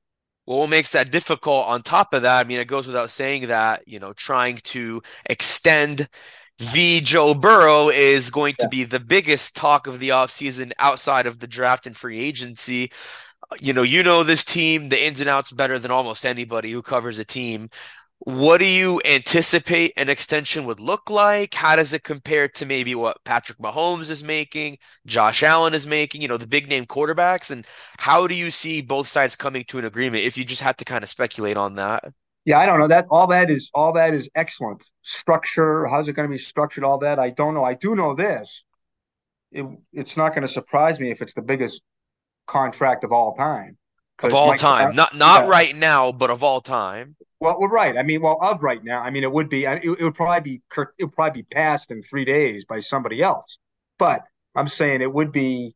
[0.45, 2.39] Well, what makes that difficult on top of that?
[2.39, 6.08] I mean, it goes without saying that, you know, trying to extend
[6.58, 11.39] the Joe Burrow is going to be the biggest talk of the offseason outside of
[11.39, 12.91] the draft and free agency.
[13.62, 16.81] You know, you know this team, the ins and outs better than almost anybody who
[16.81, 17.69] covers a team.
[18.19, 21.53] What do you anticipate an extension would look like?
[21.53, 26.21] How does it compare to maybe what Patrick Mahomes is making, Josh Allen is making,
[26.23, 27.51] you know, the big name quarterbacks?
[27.51, 27.65] And
[27.99, 30.86] how do you see both sides coming to an agreement if you just had to
[30.86, 32.05] kind of speculate on that?
[32.43, 32.88] Yeah, I don't know.
[32.88, 34.83] That all that is all that is excellent.
[35.03, 37.19] Structure, how's it going to be structured, all that.
[37.19, 37.63] I don't know.
[37.63, 38.63] I do know this.
[39.51, 41.81] It, it's not going to surprise me if it's the biggest
[42.47, 43.77] contract of all time.
[44.23, 44.95] Of all Mike time.
[44.95, 45.49] not not yeah.
[45.49, 47.15] right now, but of all time.
[47.39, 47.95] Well, we're right.
[47.95, 49.01] I mean, well, of right now.
[49.01, 49.65] I mean, it would be.
[49.65, 50.62] It, it would probably be.
[50.97, 53.60] It would probably be passed in three days by somebody else.
[53.99, 54.23] But
[54.55, 55.75] I'm saying it would be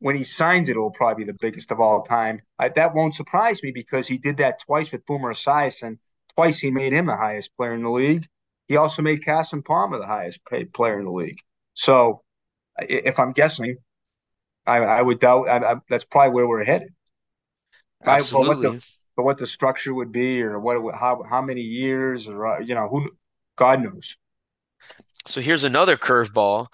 [0.00, 0.76] when he signs it.
[0.76, 2.40] It will probably be the biggest of all time.
[2.58, 5.98] I, that won't surprise me because he did that twice with Boomer Esiason.
[6.34, 8.26] Twice he made him the highest player in the league.
[8.66, 11.38] He also made Carson Palmer the highest paid player in the league.
[11.74, 12.22] So,
[12.80, 13.76] if I'm guessing,
[14.66, 15.48] I, I would doubt.
[15.48, 16.94] I, that's probably where we're headed.
[18.04, 18.80] Absolutely
[19.16, 22.74] but what the structure would be or what how how many years or uh, you
[22.74, 23.10] know who
[23.56, 24.16] God knows.
[25.26, 26.66] So here's another curveball.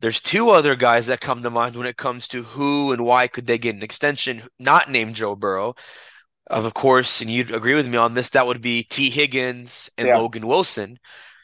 [0.00, 3.26] There's two other guys that come to mind when it comes to who and why
[3.26, 5.74] could they get an extension not named Joe Burrow.
[6.46, 10.08] Of course, and you'd agree with me on this, that would be Tee Higgins and
[10.08, 10.16] yeah.
[10.16, 10.98] Logan Wilson.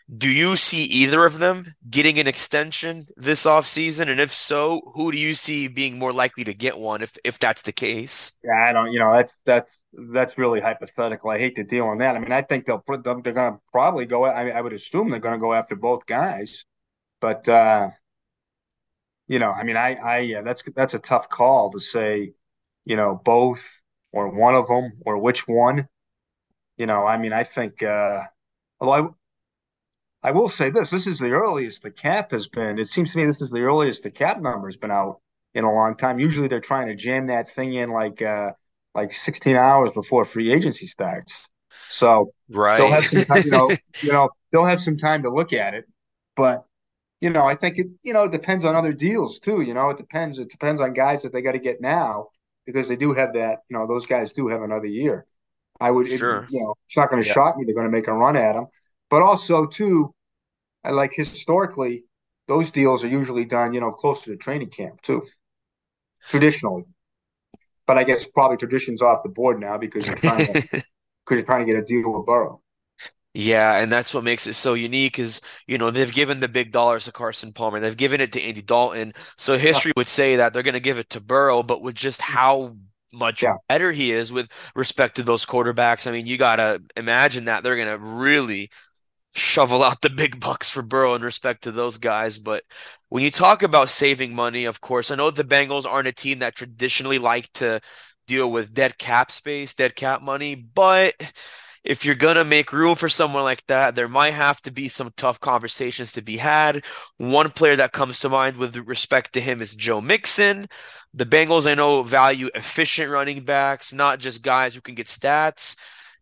[0.07, 4.11] Do you see either of them getting an extension this offseason?
[4.11, 7.39] And if so, who do you see being more likely to get one if if
[7.39, 8.37] that's the case?
[8.45, 9.71] Yeah, I don't, you know, that's that's
[10.13, 11.31] that's really hypothetical.
[11.31, 12.17] I hate to deal on that.
[12.17, 13.23] I mean, I think they'll put them.
[13.23, 14.25] They're going to probably go.
[14.25, 16.65] I, I would assume they're going to go after both guys,
[17.21, 17.91] but uh,
[19.27, 22.33] you know, I mean, I, I, yeah, that's that's a tough call to say,
[22.85, 23.81] you know, both
[24.13, 25.89] or one of them or which one.
[26.77, 27.83] You know, I mean, I think.
[27.83, 28.25] Uh,
[28.81, 29.17] although
[30.25, 32.79] I, will say this: this is the earliest the cap has been.
[32.79, 35.21] It seems to me this is the earliest the cap number has been out
[35.55, 36.19] in a long time.
[36.19, 38.21] Usually, they're trying to jam that thing in like.
[38.23, 38.53] Uh,
[38.95, 41.49] like 16 hours before free agency starts.
[41.91, 42.79] So right.
[42.79, 45.75] they'll have some time, you know, you know, they'll have some time to look at
[45.75, 45.87] it.
[46.37, 46.65] But
[47.21, 49.63] you know, I think it, you know, it depends on other deals too.
[49.63, 50.39] You know, it depends.
[50.39, 52.29] It depends on guys that they got to get now
[52.67, 53.61] because they do have that.
[53.69, 55.27] You know, those guys do have another year.
[55.81, 56.45] I would, sure.
[56.45, 57.35] It, you know, it's not going to yeah.
[57.35, 57.65] shock me.
[57.65, 58.67] They're going to make a run at them.
[59.15, 60.13] But also too,
[60.83, 62.03] like historically,
[62.49, 65.25] those deals are usually done, you know, close to the training camp too.
[66.31, 66.83] Traditionally,
[67.87, 70.85] but I guess probably tradition's off the board now because you're trying to because
[71.31, 72.61] you're trying to get a deal with Burrow.
[73.35, 76.73] Yeah, and that's what makes it so unique is, you know, they've given the big
[76.73, 77.79] dollars to Carson Palmer.
[77.79, 79.13] They've given it to Andy Dalton.
[79.39, 80.01] So history yeah.
[80.01, 82.75] would say that they're going to give it to Burrow, but with just how
[83.13, 83.55] much yeah.
[83.69, 87.63] better he is with respect to those quarterbacks, I mean, you got to imagine that
[87.63, 88.71] they're going to really
[89.35, 92.39] shovel out the big bucks for Burrow in respect to those guys.
[92.39, 92.65] But
[93.09, 96.39] when you talk about saving money, of course, I know the Bengals aren't a team
[96.41, 97.81] that traditionally like to
[98.27, 101.15] deal with dead cap space, dead cap money, but
[101.85, 104.89] if you're going to make room for someone like that, there might have to be
[104.89, 106.83] some tough conversations to be had.
[107.19, 110.69] One player that comes to mind with respect to him is Joe Mixon.
[111.13, 115.77] The Bengals, I know, value efficient running backs, not just guys who can get stats.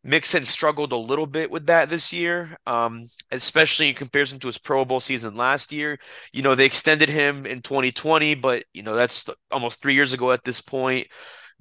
[0.05, 4.59] Mixon struggled a little bit with that this year, um, especially in comparison to his
[4.59, 5.99] Pro Bowl season last year.
[6.33, 10.33] You know, they extended him in 2020, but, you know, that's almost three years ago
[10.33, 11.07] at this point.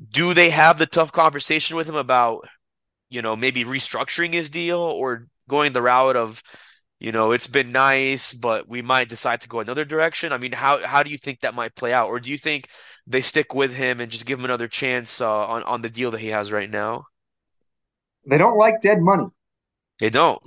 [0.09, 2.47] Do they have the tough conversation with him about,
[3.09, 6.41] you know, maybe restructuring his deal or going the route of,
[6.99, 10.33] you know, it's been nice, but we might decide to go another direction?
[10.33, 12.07] I mean, how, how do you think that might play out?
[12.07, 12.69] Or do you think
[13.05, 16.09] they stick with him and just give him another chance uh, on, on the deal
[16.11, 17.05] that he has right now?
[18.25, 19.27] They don't like dead money.
[19.99, 20.41] They don't.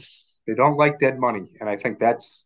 [0.47, 2.45] They don't like dead money, and I think that's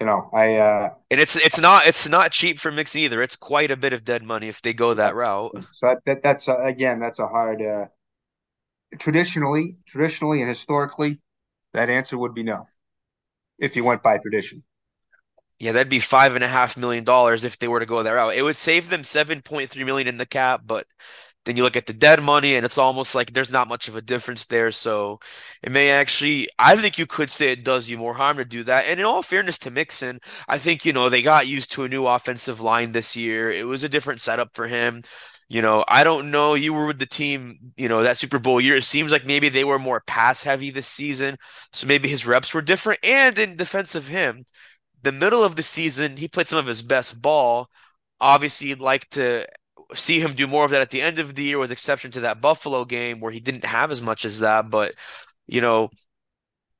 [0.00, 3.22] you know I uh and it's it's not it's not cheap for Mix either.
[3.22, 5.56] It's quite a bit of dead money if they go that route.
[5.72, 7.62] So that, that that's a, again that's a hard.
[7.62, 7.86] uh
[9.00, 11.20] Traditionally, traditionally and historically,
[11.72, 12.68] that answer would be no.
[13.58, 14.64] If you went by tradition.
[15.58, 18.10] Yeah, that'd be five and a half million dollars if they were to go that
[18.10, 18.34] route.
[18.34, 20.86] It would save them seven point three million in the cap, but
[21.50, 23.96] then you look at the dead money, and it's almost like there's not much of
[23.96, 24.70] a difference there.
[24.70, 25.18] So
[25.62, 28.62] it may actually, I think you could say it does you more harm to do
[28.64, 28.84] that.
[28.84, 31.88] And in all fairness to Mixon, I think, you know, they got used to a
[31.88, 33.50] new offensive line this year.
[33.50, 35.02] It was a different setup for him.
[35.48, 36.54] You know, I don't know.
[36.54, 38.76] You were with the team, you know, that Super Bowl year.
[38.76, 41.36] It seems like maybe they were more pass heavy this season.
[41.72, 43.00] So maybe his reps were different.
[43.04, 44.46] And in defense of him,
[45.02, 47.68] the middle of the season, he played some of his best ball.
[48.20, 49.44] Obviously, you'd like to
[49.94, 52.20] see him do more of that at the end of the year, with exception to
[52.20, 54.70] that Buffalo game where he didn't have as much as that.
[54.70, 54.94] But
[55.46, 55.90] you know,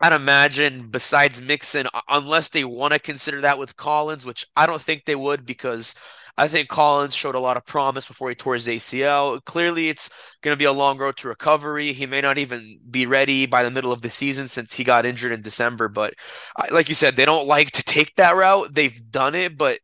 [0.00, 4.80] I'd imagine besides Mixon, unless they want to consider that with Collins, which I don't
[4.80, 5.94] think they would because
[6.38, 9.44] I think Collins showed a lot of promise before he tore his ACL.
[9.44, 10.08] Clearly, it's
[10.40, 11.92] going to be a long road to recovery.
[11.92, 15.04] He may not even be ready by the middle of the season since he got
[15.04, 15.88] injured in December.
[15.88, 16.14] But
[16.70, 18.68] like you said, they don't like to take that route.
[18.72, 19.80] They've done it, but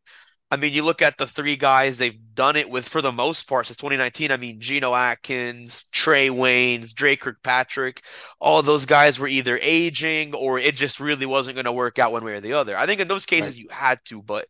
[0.49, 3.49] I mean, you look at the three guys they've done it with for the most
[3.49, 4.31] part since 2019.
[4.31, 8.01] I mean, Geno Atkins, Trae Waynes, Dre Kirkpatrick,
[8.39, 12.13] all those guys were either aging or it just really wasn't going to work out
[12.13, 12.77] one way or the other.
[12.77, 13.63] I think in those cases right.
[13.63, 14.47] you had to, but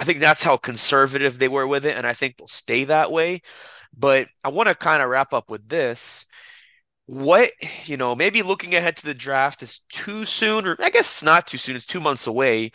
[0.00, 3.10] I think that's how conservative they were with it, and I think they'll stay that
[3.12, 3.42] way.
[3.96, 6.26] But I want to kind of wrap up with this.
[7.06, 7.50] What,
[7.86, 11.46] you know, maybe looking ahead to the draft is too soon, or I guess not
[11.46, 12.72] too soon, it's two months away.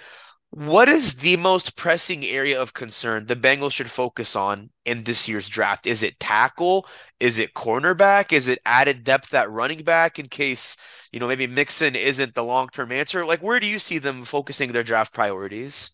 [0.55, 5.27] What is the most pressing area of concern the Bengals should focus on in this
[5.27, 5.87] year's draft?
[5.87, 6.85] Is it tackle?
[7.19, 8.31] Is it cornerback?
[8.31, 10.77] Is it added depth at running back in case,
[11.11, 13.25] you know, maybe Mixon isn't the long term answer?
[13.25, 15.89] Like, where do you see them focusing their draft priorities?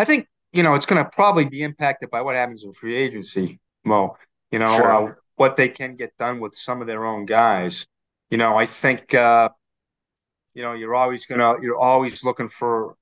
[0.00, 2.96] I think, you know, it's going to probably be impacted by what happens in free
[2.96, 4.16] agency, Mo.
[4.50, 5.10] You know, sure.
[5.10, 7.86] uh, what they can get done with some of their own guys.
[8.30, 9.50] You know, I think, uh,
[10.54, 12.96] you know, you're always going to, you're always looking for,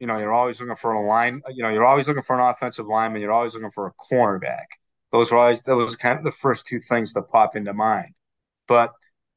[0.00, 1.42] you know, you're always looking for a line.
[1.52, 3.20] You know, you're always looking for an offensive lineman.
[3.22, 4.66] You're always looking for a cornerback.
[5.12, 8.14] Those are always those are kind of the first two things that pop into mind.
[8.66, 8.92] But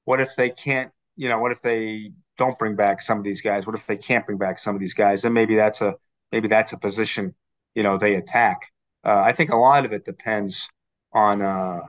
[0.06, 0.92] what if they can't?
[1.16, 3.66] You know, what if they don't bring back some of these guys?
[3.66, 5.22] What if they can't bring back some of these guys?
[5.22, 5.96] Then maybe that's a
[6.32, 7.36] maybe that's a position
[7.76, 8.72] you know they attack.
[9.04, 10.70] Uh, I think a lot of it depends
[11.14, 11.80] on uh,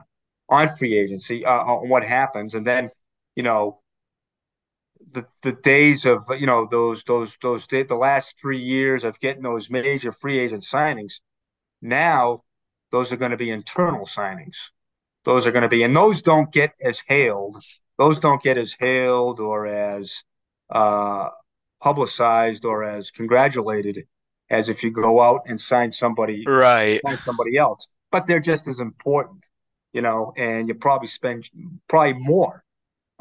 [0.49, 2.89] on free agency, uh, on what happens, and then
[3.35, 3.81] you know
[5.13, 9.43] the the days of you know those those those the last three years of getting
[9.43, 11.21] those major free agent signings.
[11.81, 12.43] Now
[12.91, 14.57] those are going to be internal signings.
[15.25, 17.63] Those are going to be, and those don't get as hailed.
[17.97, 20.23] Those don't get as hailed or as
[20.69, 21.29] uh,
[21.79, 24.05] publicized or as congratulated
[24.49, 27.01] as if you go out and sign somebody, right?
[27.05, 29.45] Sign somebody else, but they're just as important,
[29.93, 30.33] you know.
[30.35, 31.49] And you probably spend
[31.87, 32.62] probably more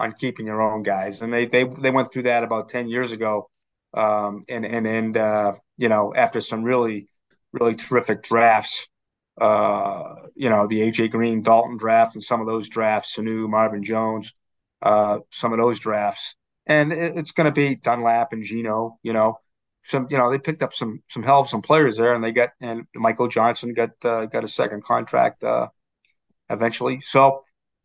[0.03, 1.23] on keeping your own guys.
[1.23, 3.49] And they they they went through that about ten years ago,
[3.95, 7.07] um, and and and uh, you know after some really
[7.53, 8.88] really terrific drafts,
[9.41, 13.85] uh, you know the AJ Green Dalton draft and some of those drafts, Sanu Marvin
[13.85, 14.35] Jones,
[14.83, 16.35] uh, some of those drafts,
[16.67, 19.38] and it, it's going to be Dunlap and Geno, you know.
[19.85, 22.31] Some, you know, they picked up some some hell of some players there, and they
[22.31, 25.69] got and Michael Johnson got uh, got a second contract uh,
[26.51, 27.01] eventually.
[27.01, 27.43] So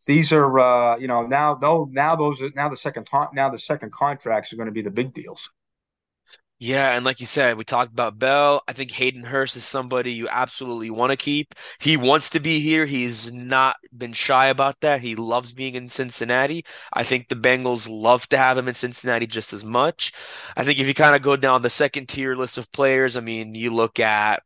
[0.08, 3.92] these are uh, you know now though now those now the second now the second
[3.92, 5.48] contracts are going to be the big deals.
[6.60, 8.62] Yeah, and like you said, we talked about Bell.
[8.66, 11.54] I think Hayden Hurst is somebody you absolutely want to keep.
[11.78, 12.84] He wants to be here.
[12.84, 15.00] He's not been shy about that.
[15.00, 16.64] He loves being in Cincinnati.
[16.92, 20.10] I think the Bengals love to have him in Cincinnati just as much.
[20.56, 23.20] I think if you kind of go down the second tier list of players, I
[23.20, 24.42] mean, you look at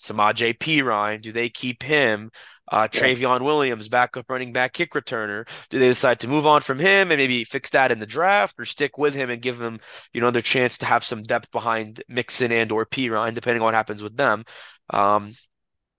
[0.00, 1.20] Samaje Perine.
[1.20, 2.30] Do they keep him?
[2.70, 5.46] Uh, Trayveon Williams, backup running back, kick returner.
[5.70, 8.54] Do they decide to move on from him and maybe fix that in the draft,
[8.60, 9.80] or stick with him and give him,
[10.12, 13.66] you know, their chance to have some depth behind Mixon and or Perine, depending on
[13.66, 14.44] what happens with them.
[14.90, 15.34] Um,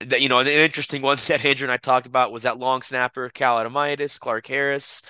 [0.00, 2.80] that you know, an interesting one that Andrew and I talked about was that long
[2.80, 5.02] snapper, Cal Adomitis, Clark Harris.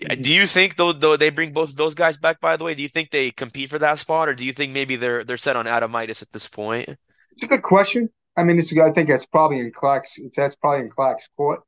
[0.00, 0.22] Mm-hmm.
[0.22, 2.40] Do you think though, though they bring both of those guys back?
[2.40, 4.72] By the way, do you think they compete for that spot, or do you think
[4.72, 6.88] maybe they're they're set on Adomitis at this point?
[6.88, 8.10] It's a good question.
[8.36, 10.18] I mean, it's I think that's probably in Clark's.
[10.36, 11.60] That's probably in Clark's court,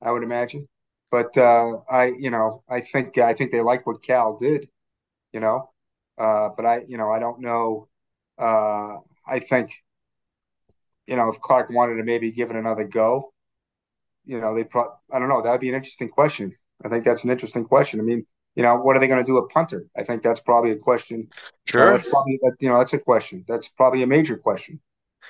[0.00, 0.68] I would imagine.
[1.10, 4.68] But uh, I, you know, I think I think they like what Cal did,
[5.32, 5.70] you know.
[6.16, 7.88] Uh, but I, you know, I don't know.
[8.38, 9.72] Uh, I think,
[11.06, 13.32] you know, if Clark wanted to maybe give it another go,
[14.24, 14.94] you know, they probably.
[15.12, 15.42] I don't know.
[15.42, 16.54] That would be an interesting question.
[16.84, 18.00] I think that's an interesting question.
[18.00, 19.86] I mean, you know, what are they going to do at punter?
[19.96, 21.28] I think that's probably a question.
[21.66, 21.94] Sure.
[21.94, 23.44] Uh, probably, you know, that's a question.
[23.48, 24.80] That's probably a major question.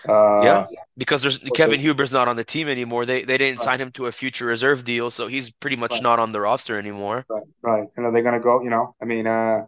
[0.08, 3.06] Uh, yeah, because there's Kevin Huber's not on the team anymore.
[3.06, 3.64] They they didn't right.
[3.64, 6.02] sign him to a future reserve deal, so he's pretty much right.
[6.02, 7.24] not on the roster anymore.
[7.28, 7.88] Right, right.
[7.96, 8.62] And are they going to go?
[8.62, 9.64] You know, I mean, uh,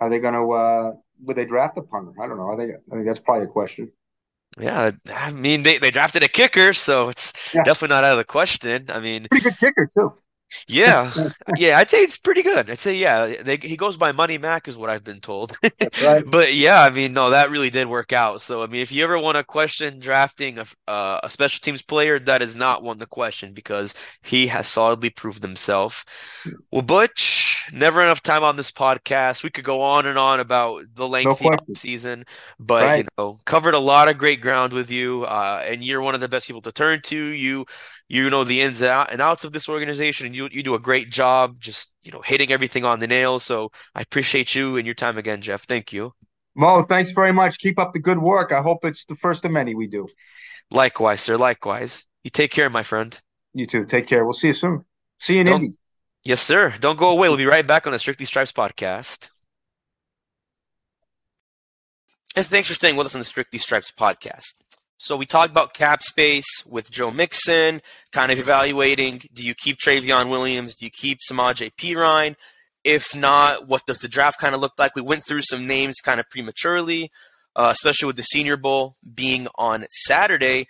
[0.00, 0.52] are they going to?
[0.52, 0.92] Uh,
[1.24, 2.12] would they draft a punter?
[2.20, 2.52] I don't know.
[2.52, 3.90] I think I think that's probably a question.
[4.58, 7.62] Yeah, I mean they, they drafted a kicker, so it's yeah.
[7.62, 8.86] definitely not out of the question.
[8.88, 10.14] I mean, pretty good kicker too.
[10.68, 11.12] Yeah,
[11.56, 12.70] yeah, I'd say it's pretty good.
[12.70, 15.56] I'd say yeah, they, he goes by Money Mac is what I've been told.
[16.00, 16.24] Right.
[16.26, 18.40] but yeah, I mean, no, that really did work out.
[18.40, 21.82] So I mean, if you ever want to question drafting a, uh, a special teams
[21.82, 26.04] player, that is not one to question because he has solidly proved himself.
[26.70, 29.42] Well, Butch, never enough time on this podcast.
[29.42, 32.24] We could go on and on about the lengthy no season,
[32.58, 32.96] but right.
[32.98, 36.20] you know, covered a lot of great ground with you, uh, and you're one of
[36.20, 37.16] the best people to turn to.
[37.16, 37.66] You
[38.08, 41.10] you know the ins and outs of this organization, and you you do a great
[41.10, 43.38] job just you know hitting everything on the nail.
[43.38, 45.62] So I appreciate you and your time again, Geoff.
[45.62, 46.12] Thank you.
[46.54, 47.58] Mo, thanks very much.
[47.58, 48.50] Keep up the good work.
[48.50, 50.08] I hope it's the first of many we do.
[50.70, 51.36] Likewise, sir.
[51.36, 52.04] Likewise.
[52.24, 53.20] You take care, my friend.
[53.52, 53.84] You too.
[53.84, 54.24] Take care.
[54.24, 54.84] We'll see you soon.
[55.20, 55.78] See you in Indy.
[56.26, 56.74] Yes, sir.
[56.80, 57.28] Don't go away.
[57.28, 59.30] We'll be right back on the Strictly Stripes podcast.
[62.34, 64.54] And thanks for staying with us on the Strictly Stripes podcast.
[64.98, 69.78] So we talked about cap space with Joe Mixon, kind of evaluating do you keep
[69.78, 70.74] Trayveon Williams?
[70.74, 71.94] Do you keep Samaj P.
[71.94, 72.34] Ryan?
[72.82, 74.96] If not, what does the draft kind of look like?
[74.96, 77.12] We went through some names kind of prematurely,
[77.54, 80.66] uh, especially with the Senior Bowl being on Saturday.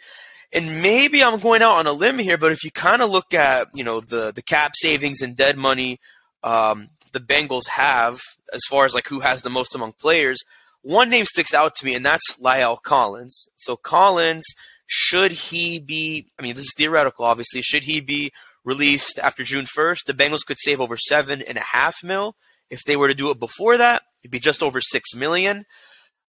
[0.52, 3.34] And maybe I'm going out on a limb here, but if you kind of look
[3.34, 5.98] at you know the the cap savings and dead money
[6.42, 8.20] um, the Bengals have
[8.52, 10.38] as far as like who has the most among players,
[10.82, 13.48] one name sticks out to me, and that's La'el Collins.
[13.56, 14.44] So Collins,
[14.86, 16.28] should he be?
[16.38, 17.62] I mean, this is theoretical, obviously.
[17.62, 18.30] Should he be
[18.64, 20.04] released after June 1st?
[20.06, 22.36] The Bengals could save over seven and a half mil.
[22.70, 25.64] If they were to do it before that, it'd be just over six million.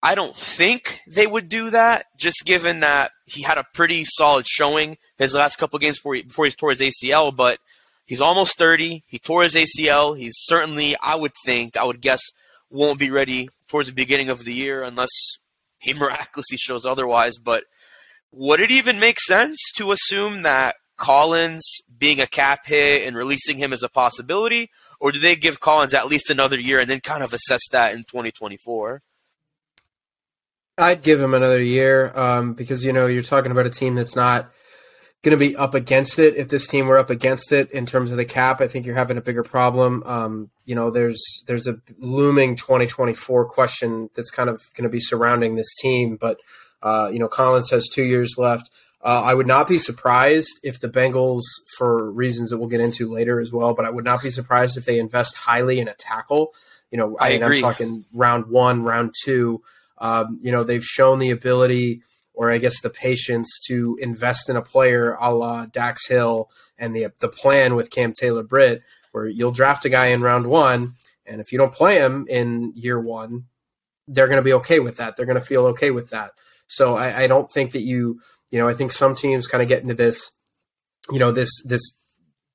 [0.03, 4.47] I don't think they would do that, just given that he had a pretty solid
[4.49, 7.35] showing his last couple games before he, before he tore his ACL.
[7.35, 7.61] But
[8.05, 9.05] he's almost 30.
[9.07, 10.19] He tore his ACL.
[10.19, 12.21] He's certainly, I would think, I would guess,
[12.69, 15.11] won't be ready towards the beginning of the year unless
[15.79, 17.39] he miraculously shows otherwise.
[17.39, 17.65] But
[18.33, 21.63] would it even make sense to assume that Collins
[21.97, 24.71] being a cap hit and releasing him is a possibility?
[24.99, 27.93] Or do they give Collins at least another year and then kind of assess that
[27.93, 29.03] in 2024?
[30.83, 34.17] I'd give him another year um, because, you know, you're talking about a team that's
[34.17, 34.51] not–
[35.23, 36.37] going to be up against it.
[36.37, 38.97] If this team were up against it in terms of the cap, I think you're
[38.97, 40.03] having a bigger problem.
[40.05, 45.01] Um, you know, there's there's a looming 2024 question that's kind of going to be
[45.01, 46.17] surrounding this team.
[46.17, 46.41] But
[46.83, 48.69] uh, you know, Collins has two years left.
[49.05, 51.43] Uh, I would not be surprised if the Bengals,
[51.77, 54.77] for reasons that we'll get into later as well, but I would not be surprised
[54.77, 56.53] if they invest highly in a tackle.
[56.91, 59.63] You know, I, I mean, I'm talking round one, round two.
[60.03, 62.03] Um, you know, they've shown the ability
[62.35, 66.95] or I guess the patience to invest in a player a la Dax Hill and
[66.95, 70.95] the the plan with Cam Taylor Britt, where you'll draft a guy in round one,
[71.25, 73.45] and if you don't play him in year one,
[74.09, 75.17] they're going to be okay with that.
[75.17, 76.33] They're going to feel okay with that.
[76.67, 79.69] So I, I don't think that you, you know, I think some teams kind of
[79.69, 80.33] get into this,
[81.11, 81.95] you know, this this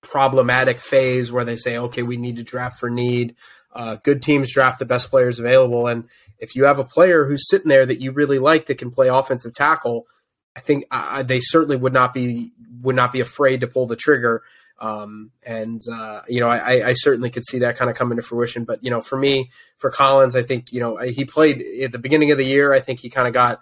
[0.02, 3.36] problematic phase where they say, okay, we need to draft for need.
[3.78, 6.06] Uh, good teams draft the best players available, and
[6.40, 9.08] if you have a player who's sitting there that you really like that can play
[9.08, 10.08] offensive tackle,
[10.56, 10.86] I think
[11.26, 14.44] they certainly would not be would not be afraid to pull the trigger.
[14.80, 18.22] Um, and uh, you know, I, I, certainly could see that kind of coming to
[18.22, 18.64] fruition.
[18.64, 21.98] But you know, for me, for Collins, I think you know he played at the
[21.98, 22.74] beginning of the year.
[22.74, 23.62] I think he kind of got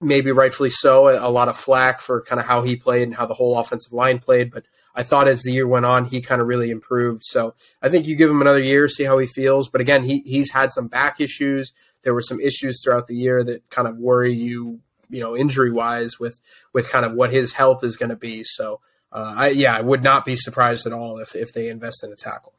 [0.00, 3.26] maybe rightfully so a, lot of flack for kind of how he played and how
[3.26, 4.50] the whole offensive line played.
[4.50, 7.22] But I thought as the year went on, he kind of really improved.
[7.24, 9.68] So I think you give him another year, see how he feels.
[9.68, 13.44] But again, he he's had some back issues there were some issues throughout the year
[13.44, 14.80] that kind of worry you,
[15.10, 16.40] you know, injury wise with
[16.72, 18.42] with kind of what his health is going to be.
[18.44, 18.80] So,
[19.12, 22.12] uh, I yeah, I would not be surprised at all if if they invest in
[22.12, 22.54] a tackle.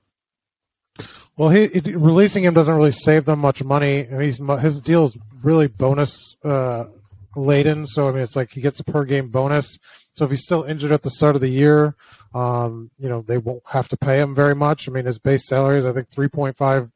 [1.37, 4.07] Well, he releasing him doesn't really save them much money.
[4.07, 6.85] I mean, his deal is really bonus uh,
[7.35, 9.77] laden, so I mean, it's like he gets a per game bonus.
[10.13, 11.95] So if he's still injured at the start of the year,
[12.33, 14.87] um, you know, they won't have to pay him very much.
[14.87, 16.89] I mean, his base salary is I think three point five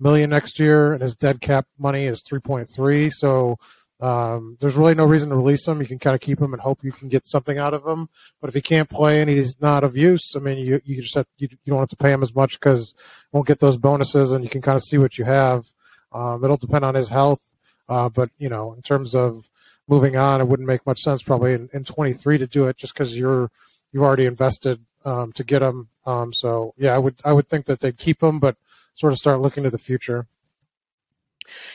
[0.00, 3.10] million next year, and his dead cap money is 3.3.
[3.12, 3.58] So
[4.00, 5.80] um, there's really no reason to release him.
[5.80, 8.08] You can kind of keep him and hope you can get something out of him.
[8.40, 11.14] But if he can't play and he's not of use, I mean, you you just
[11.14, 12.94] have, you, you don't have to pay him as much because
[13.32, 15.66] won't get those bonuses, and you can kind of see what you have.
[16.12, 17.42] Um, it'll depend on his health,
[17.88, 19.48] uh, but you know, in terms of
[19.88, 22.94] moving on, it wouldn't make much sense probably in, in 23 to do it just
[22.94, 23.50] because you're
[23.92, 25.88] you've already invested um, to get them.
[26.06, 28.56] Um, so yeah, I would I would think that they'd keep them, but
[28.94, 30.26] sort of start looking to the future.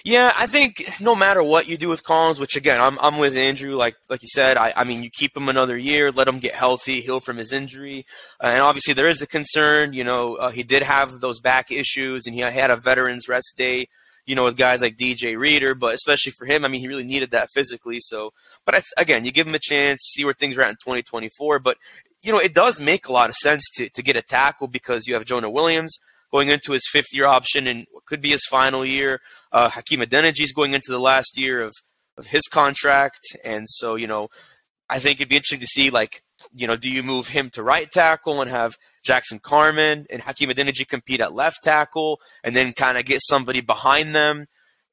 [0.04, 3.36] Yeah, I think no matter what you do with Collins, which again, I'm I'm with
[3.36, 3.76] Andrew.
[3.76, 6.54] Like like you said, I I mean, you keep him another year, let him get
[6.54, 8.06] healthy, heal from his injury,
[8.42, 9.94] uh, and obviously there is a concern.
[9.94, 13.54] You know, uh, he did have those back issues, and he had a veterans rest
[13.58, 13.88] day.
[14.26, 17.04] You know, with guys like DJ Reader, but especially for him, I mean, he really
[17.04, 17.98] needed that physically.
[18.00, 18.32] So,
[18.66, 21.60] but again, you give him a chance, see where things are at in 2024.
[21.60, 21.78] But,
[22.22, 25.08] you know, it does make a lot of sense to, to get a tackle because
[25.08, 25.98] you have Jonah Williams
[26.32, 29.20] going into his fifth year option and could be his final year.
[29.52, 31.74] Uh, Hakeem Adeniji is going into the last year of,
[32.18, 33.22] of his contract.
[33.44, 34.30] And so, you know,
[34.90, 36.23] I think it'd be interesting to see, like,
[36.54, 40.50] you know, do you move him to right tackle and have Jackson Carman and Hakeem
[40.50, 44.46] Adeniji compete at left tackle and then kind of get somebody behind them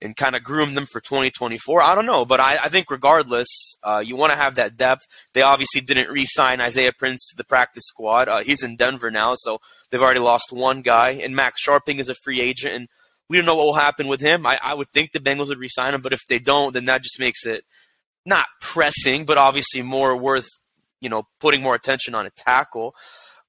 [0.03, 1.83] and kind of groom them for 2024?
[1.83, 3.49] I don't know, but I, I think regardless,
[3.83, 5.03] uh, you want to have that depth.
[5.35, 8.29] They obviously didn't re-sign Isaiah Prince to the practice squad.
[8.29, 9.59] Uh, he's in Denver now, so
[9.91, 11.11] they've already lost one guy.
[11.11, 12.89] And Max Scharping is a free agent, and
[13.29, 14.47] we don't know what will happen with him.
[14.47, 17.03] I, I would think the Bengals would re-sign him, but if they don't, then that
[17.03, 17.65] just makes it
[18.25, 20.49] not pressing, but obviously more worth
[21.01, 22.95] you know putting more attention on a tackle.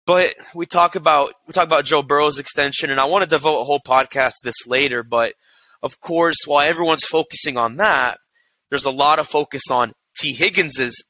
[0.06, 3.62] But we talk about we talk about Joe Burrow's extension, and I want to devote
[3.62, 5.04] a whole podcast to this later.
[5.04, 5.34] But
[5.84, 8.18] of course, while everyone's focusing on that,
[8.70, 11.04] there's a lot of focus on Tee Higgins's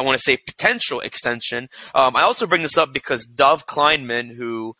[0.00, 1.68] I want to say potential extension.
[1.94, 4.74] Um, I also bring this up because Dov Kleiman, who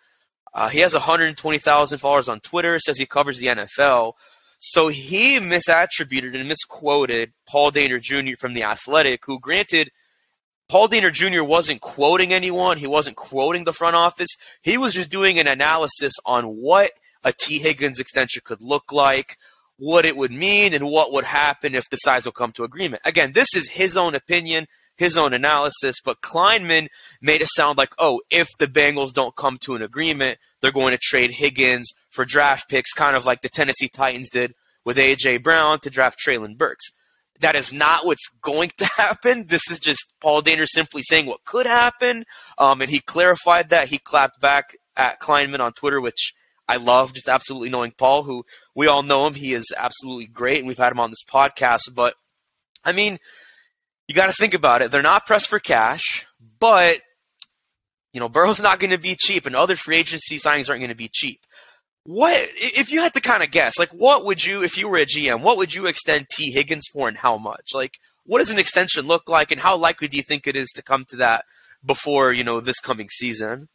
[0.54, 4.14] uh, he has 120,000 followers on Twitter, says he covers the NFL.
[4.60, 8.36] So he misattributed and misquoted Paul Dehner Jr.
[8.38, 9.90] from The Athletic, who, granted,
[10.70, 11.42] Paul Dehner Jr.
[11.42, 12.78] wasn't quoting anyone.
[12.78, 14.28] He wasn't quoting the front office.
[14.62, 16.92] He was just doing an analysis on what
[17.24, 19.36] a Tee Higgins extension could look like,
[19.78, 23.02] what it would mean, and what would happen if the sides will come to agreement.
[23.04, 26.86] Again, this is his own opinion, his own analysis, but Kleiman
[27.20, 30.92] made it sound like, oh, if the Bengals don't come to an agreement, they're going
[30.92, 34.54] to trade Higgins for draft picks, kind of like the Tennessee Titans did
[34.84, 35.38] with A.J.
[35.38, 36.92] Brown to draft Treylon Burks.
[37.40, 39.46] That is not what's going to happen.
[39.46, 42.24] This is just Paul Dehner simply saying what could happen.
[42.58, 43.88] Um, and he clarified that.
[43.88, 46.34] He clapped back at Kleiman on Twitter, which
[46.68, 48.44] I love, just absolutely knowing Paul, who
[48.76, 49.34] we all know him.
[49.34, 51.92] He is absolutely great, and we've had him on this podcast.
[51.92, 52.14] But,
[52.84, 53.18] I mean,
[54.06, 54.92] you got to think about it.
[54.92, 56.26] They're not pressed for cash,
[56.60, 57.00] but,
[58.12, 60.90] you know, Burrow's not going to be cheap, and other free agency signings aren't going
[60.90, 61.40] to be cheap.
[62.04, 63.78] What if you had to kind of guess?
[63.78, 66.86] Like, what would you, if you were a GM, what would you extend Tee Higgins
[66.92, 67.70] for, and how much?
[67.74, 70.70] Like, what does an extension look like, and how likely do you think it is
[70.76, 71.44] to come to that
[71.84, 73.68] before you know this coming season?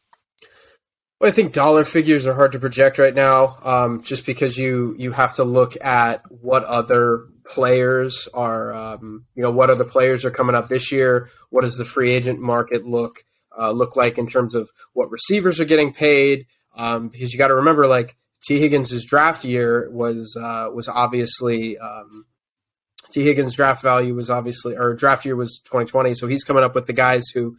[1.20, 4.96] Well, I think dollar figures are hard to project right now, um, just because you
[4.98, 10.26] you have to look at what other players are, um, you know, what other players
[10.26, 11.30] are coming up this year.
[11.52, 13.24] What does the free agent market look
[13.58, 16.48] uh, look like in terms of what receivers are getting paid?
[16.76, 21.78] Um, because you got to remember, like Tee Higgins' draft year was uh, was obviously
[21.78, 22.26] um,
[23.12, 26.76] Tee Higgins' draft value was obviously or draft year was 2020, so he's coming up
[26.76, 27.58] with the guys who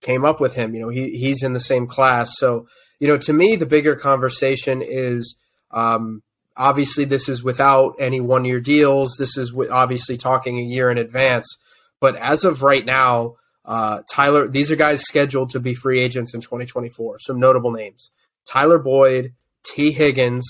[0.00, 0.74] came up with him.
[0.74, 2.66] You know, he he's in the same class, so
[2.98, 5.36] you know, to me, the bigger conversation is.
[5.70, 6.22] Um,
[6.56, 9.16] obviously, this is without any one year deals.
[9.18, 11.46] This is obviously talking a year in advance.
[12.00, 13.36] But as of right now,
[13.66, 17.18] uh, Tyler, these are guys scheduled to be free agents in 2024.
[17.20, 18.10] Some notable names
[18.48, 19.34] Tyler Boyd,
[19.64, 20.46] Tee Higgins,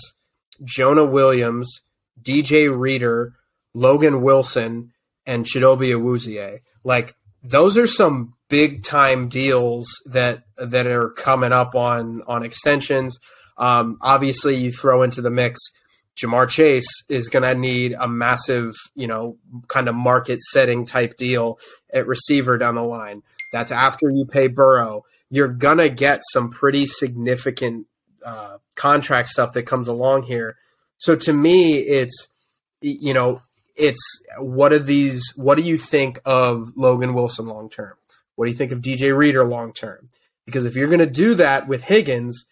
[0.65, 1.83] Jonah Williams,
[2.23, 3.35] DJ Reader,
[3.75, 4.93] Logan Wilson,
[5.27, 6.61] and Chidobe Awuzie.
[6.85, 13.19] Like those are some big time deals that that are coming up on on extensions.
[13.57, 15.61] Um, obviously, you throw into the mix.
[16.17, 19.37] Ja'Marr Chase is going to need a massive, you know,
[19.69, 21.61] kind of market setting type deal
[21.95, 23.23] at receiver down the line.
[23.53, 27.87] That's after you pay Burrow you're gonna get some pretty significant
[28.25, 30.57] uh, contract stuff that comes along here.
[30.99, 32.29] So to me, it's
[32.81, 33.43] you know,
[33.77, 34.01] it's
[34.39, 35.33] what are these?
[35.37, 37.95] What do you think of Logan Wilson long term?
[38.37, 40.11] What do you think of DJ Reader long term?
[40.47, 42.47] Because if you're gonna do that with Higgins,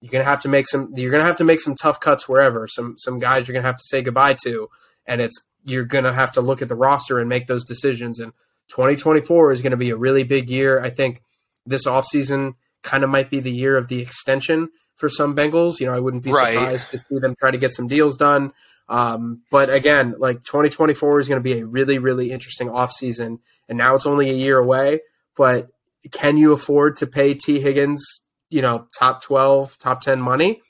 [0.00, 0.92] you're gonna have to make some.
[0.96, 2.66] You're gonna have to make some tough cuts wherever.
[2.68, 4.68] Some some guys you're gonna have to say goodbye to,
[5.06, 8.18] and it's you're gonna have to look at the roster and make those decisions.
[8.18, 8.32] And
[8.68, 10.80] 2024 is going to be a really big year.
[10.82, 11.22] I think
[11.66, 14.70] this offseason kind of might be the year of the extension
[15.02, 15.80] for some Bengals.
[15.80, 16.54] You know, I wouldn't be right.
[16.54, 18.52] surprised to see them try to get some deals done.
[18.88, 23.40] Um, but again, like 2024 is going to be a really, really interesting offseason.
[23.68, 25.00] And now it's only a year away.
[25.36, 25.70] But
[26.12, 30.62] can you afford to pay Tee Higgins, you know, top 12, top 10 money?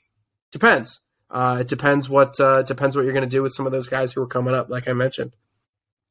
[0.51, 1.01] Depends.
[1.30, 3.89] Uh, it depends what uh, depends what you're going to do with some of those
[3.89, 5.35] guys who are coming up, like I mentioned.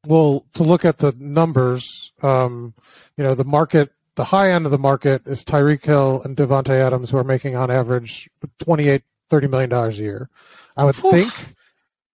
[0.06, 2.74] Well, to look at the numbers, um,
[3.16, 6.70] you know, the market the high end of the market is Tyreek Hill and Davante
[6.70, 8.28] Adams, who are making on average
[8.60, 10.28] 28 $30 million a year.
[10.76, 11.10] I would Oof.
[11.10, 11.54] think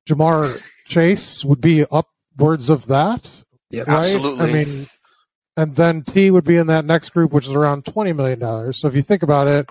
[0.09, 3.45] Ja'Marr Chase would be upwards of that.
[3.71, 3.99] Yeah, right?
[3.99, 4.51] absolutely.
[4.51, 4.87] I mean,
[5.57, 8.73] and then Tee would be in that next group, which is around $20 million.
[8.73, 9.71] So if you think about it,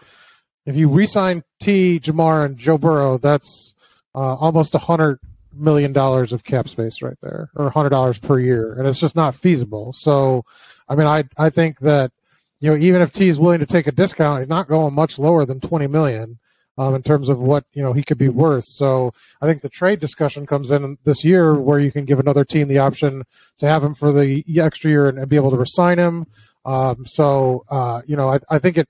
[0.66, 3.76] if you re-sign Tee, Ja'Marr, and Joe Burrow, that's
[4.16, 5.20] uh, almost a hundred
[5.54, 9.16] million dollars of cap space right there, or hundred dollars per year, and it's just
[9.16, 9.94] not feasible.
[9.94, 10.44] So,
[10.88, 12.12] I mean, I I think that
[12.60, 15.20] you know even if Tee is willing to take a discount, he's not going much
[15.20, 16.40] lower than twenty million.
[16.78, 19.70] Um, in terms of what you know he could be worth, so I think the
[19.70, 23.24] trade discussion comes in this year where you can give another team the option
[23.60, 26.28] to have him for the extra year and, and be able to resign him.
[26.66, 28.90] Um, so uh, you know, I, I think it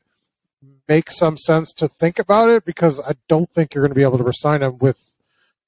[0.88, 4.02] makes some sense to think about it because I don't think you're going to be
[4.02, 5.15] able to resign him with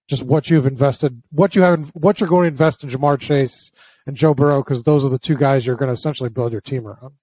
[0.07, 3.71] just what you've invested, what you have, what you're going to invest in Ja'Marr Chase
[4.05, 6.61] and Joe Burrow, because those are the two guys you're going to essentially build your
[6.61, 7.13] team around.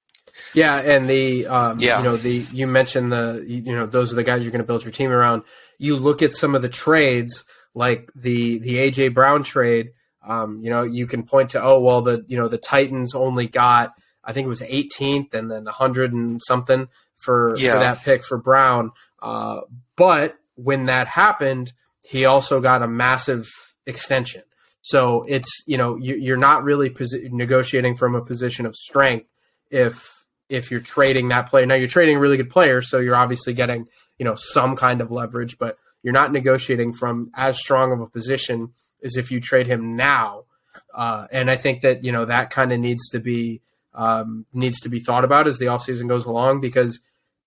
[0.53, 1.99] Yeah, and the um, yeah.
[1.99, 4.67] you know the you mentioned the you know those are the guys you're going to
[4.67, 5.43] build your team around.
[5.79, 9.93] You look at some of the trades like the the AJ Brown trade.
[10.27, 13.47] Um, you know you can point to oh well the you know the Titans only
[13.47, 13.93] got
[14.27, 17.75] I think it was 18th and then 100 and something for, yeah.
[17.75, 18.93] for that pick for Brown.
[19.21, 19.61] Uh,
[19.97, 21.73] but when that happened,
[22.05, 23.51] he also got a massive
[23.87, 24.43] extension.
[24.83, 29.27] So it's you know you, are not really posi- negotiating from a position of strength
[29.71, 31.65] if if you're trading that player.
[31.65, 33.87] Now you're trading a really good player, so you're obviously getting
[34.19, 38.07] you know some kind of leverage, but you're not negotiating from as strong of a
[38.07, 40.45] position as if you trade him now.
[40.93, 43.63] Uh, and I think that you know that kind of needs to be
[43.95, 47.01] um, needs to be thought about as the offseason goes along because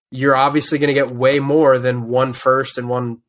[0.10, 3.22] you're obviously going to get way more than one first and one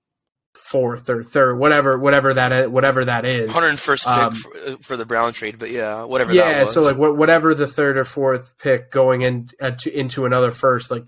[0.59, 3.51] fourth or third, whatever, whatever that is, whatever that is.
[3.51, 6.33] 101st pick um, for, uh, for, the Brown trade, but yeah, whatever.
[6.33, 10.51] Yeah, so like whatever the third or fourth pick going in uh, to, into another
[10.51, 11.05] first, like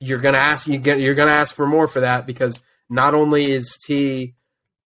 [0.00, 3.50] you're gonna ask you get you're gonna ask for more for that because not only
[3.50, 4.34] is Tee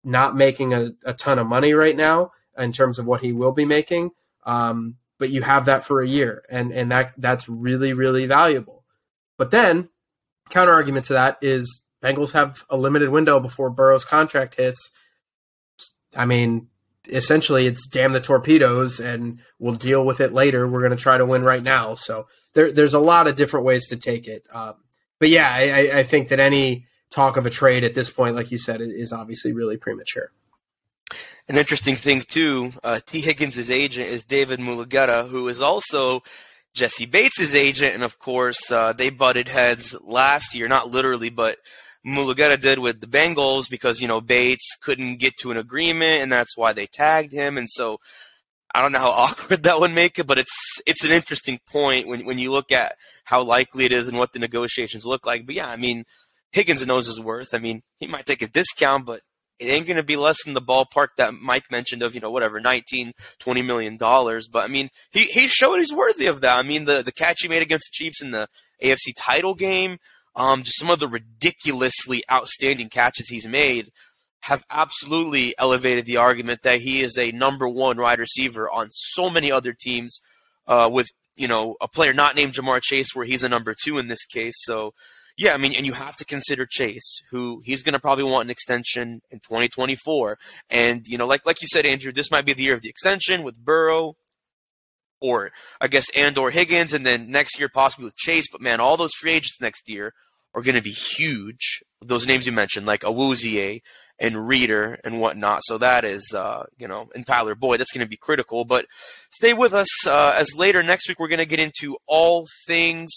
[0.03, 3.53] not making a, a ton of money right now in terms of what he will
[3.53, 4.11] be making,
[4.45, 8.83] um, but you have that for a year, and and that that's really really valuable.
[9.37, 9.89] But then
[10.49, 14.91] counter argument to that is Bengals have a limited window before Burrow's contract hits.
[16.15, 16.67] I mean,
[17.07, 20.67] essentially, it's damn the torpedoes, and we'll deal with it later.
[20.67, 21.95] We're going to try to win right now.
[21.95, 24.45] So there, there's a lot of different ways to take it.
[24.53, 24.75] Um,
[25.19, 28.51] but yeah, I, I, think that any talk of a trade at this point, like
[28.51, 30.31] you said, is obviously really premature.
[31.47, 36.23] An interesting thing too, uh, Tee Higgins' agent is David Mulugheta, who is also
[36.73, 41.57] Jessie Bates' agent, and of course, uh, they butted heads last year, not literally, but
[42.05, 46.31] Mulugheta did with the Bengals because, you know, Bates couldn't get to an agreement, and
[46.31, 47.57] that's why they tagged him.
[47.57, 47.99] And so
[48.75, 52.07] I don't know how awkward that would make it, but it's it's an interesting point
[52.07, 52.95] when, when you look at
[53.25, 55.45] how likely it is and what the negotiations look like.
[55.45, 56.03] But yeah, I mean,
[56.51, 57.53] Higgins knows his worth.
[57.53, 59.21] I mean, he might take a discount, but
[59.59, 62.31] it ain't going to be less than the ballpark that Mike mentioned of, you know,
[62.31, 64.47] whatever, 19, 20 million dollars.
[64.47, 66.57] But I mean, he, he showed he's worthy of that.
[66.57, 68.47] I mean, the, the catch he made against the Chiefs in the
[68.83, 69.97] AFC title game,
[70.35, 73.91] um, just some of the ridiculously outstanding catches he's made
[74.41, 79.29] have absolutely elevated the argument that he is a number one wide receiver on so
[79.29, 80.19] many other teams,
[80.67, 83.97] uh, with, you know, a player not named Ja'Marr Chase where he's a number two
[83.97, 84.55] in this case.
[84.57, 84.93] So,
[85.37, 88.45] yeah, I mean, and you have to consider Chase, who he's going to probably want
[88.45, 90.37] an extension in 2024.
[90.69, 92.89] And, you know, like, like you said, Andrew, this might be the year of the
[92.89, 94.15] extension with Burrow
[95.23, 98.47] or I guess and or Higgins, and then next year possibly with Chase.
[98.51, 100.13] But man, all those free agents next year
[100.53, 101.83] are going to be huge.
[102.01, 103.81] Those names you mentioned, like Awuzie
[104.19, 105.61] and Reader and whatnot.
[105.63, 108.65] So that is, uh, you know, and Tyler Boyd, that's going to be critical.
[108.65, 108.85] But
[109.31, 113.11] stay with us uh, as later next week we're going to get into all things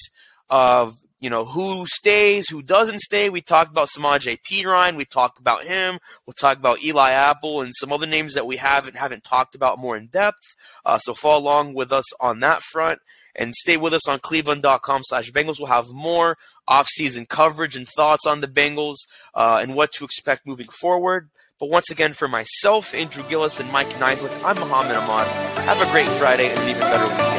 [0.49, 3.31] of you know, who stays, who doesn't stay.
[3.31, 4.67] We talked about Samaj P.
[4.67, 4.97] Ryan.
[4.97, 5.99] We talked about him.
[6.27, 9.79] We'll talk about Eli Apple and some other names that we haven't haven't talked about
[9.79, 10.55] more in depth.
[10.85, 13.01] Uh, so follow along with us on that front
[13.37, 15.59] and stay with us on cleveland.com slash Bengals.
[15.59, 18.97] We'll have more off-season coverage and thoughts on the Bengals
[19.35, 21.29] uh, and what to expect moving forward.
[21.59, 25.27] But once again, for myself, Andrew Gillis, and Mike Niziolek, I'm Muhammad Ahmad.
[25.61, 27.36] Have a great Friday and an even better weekend.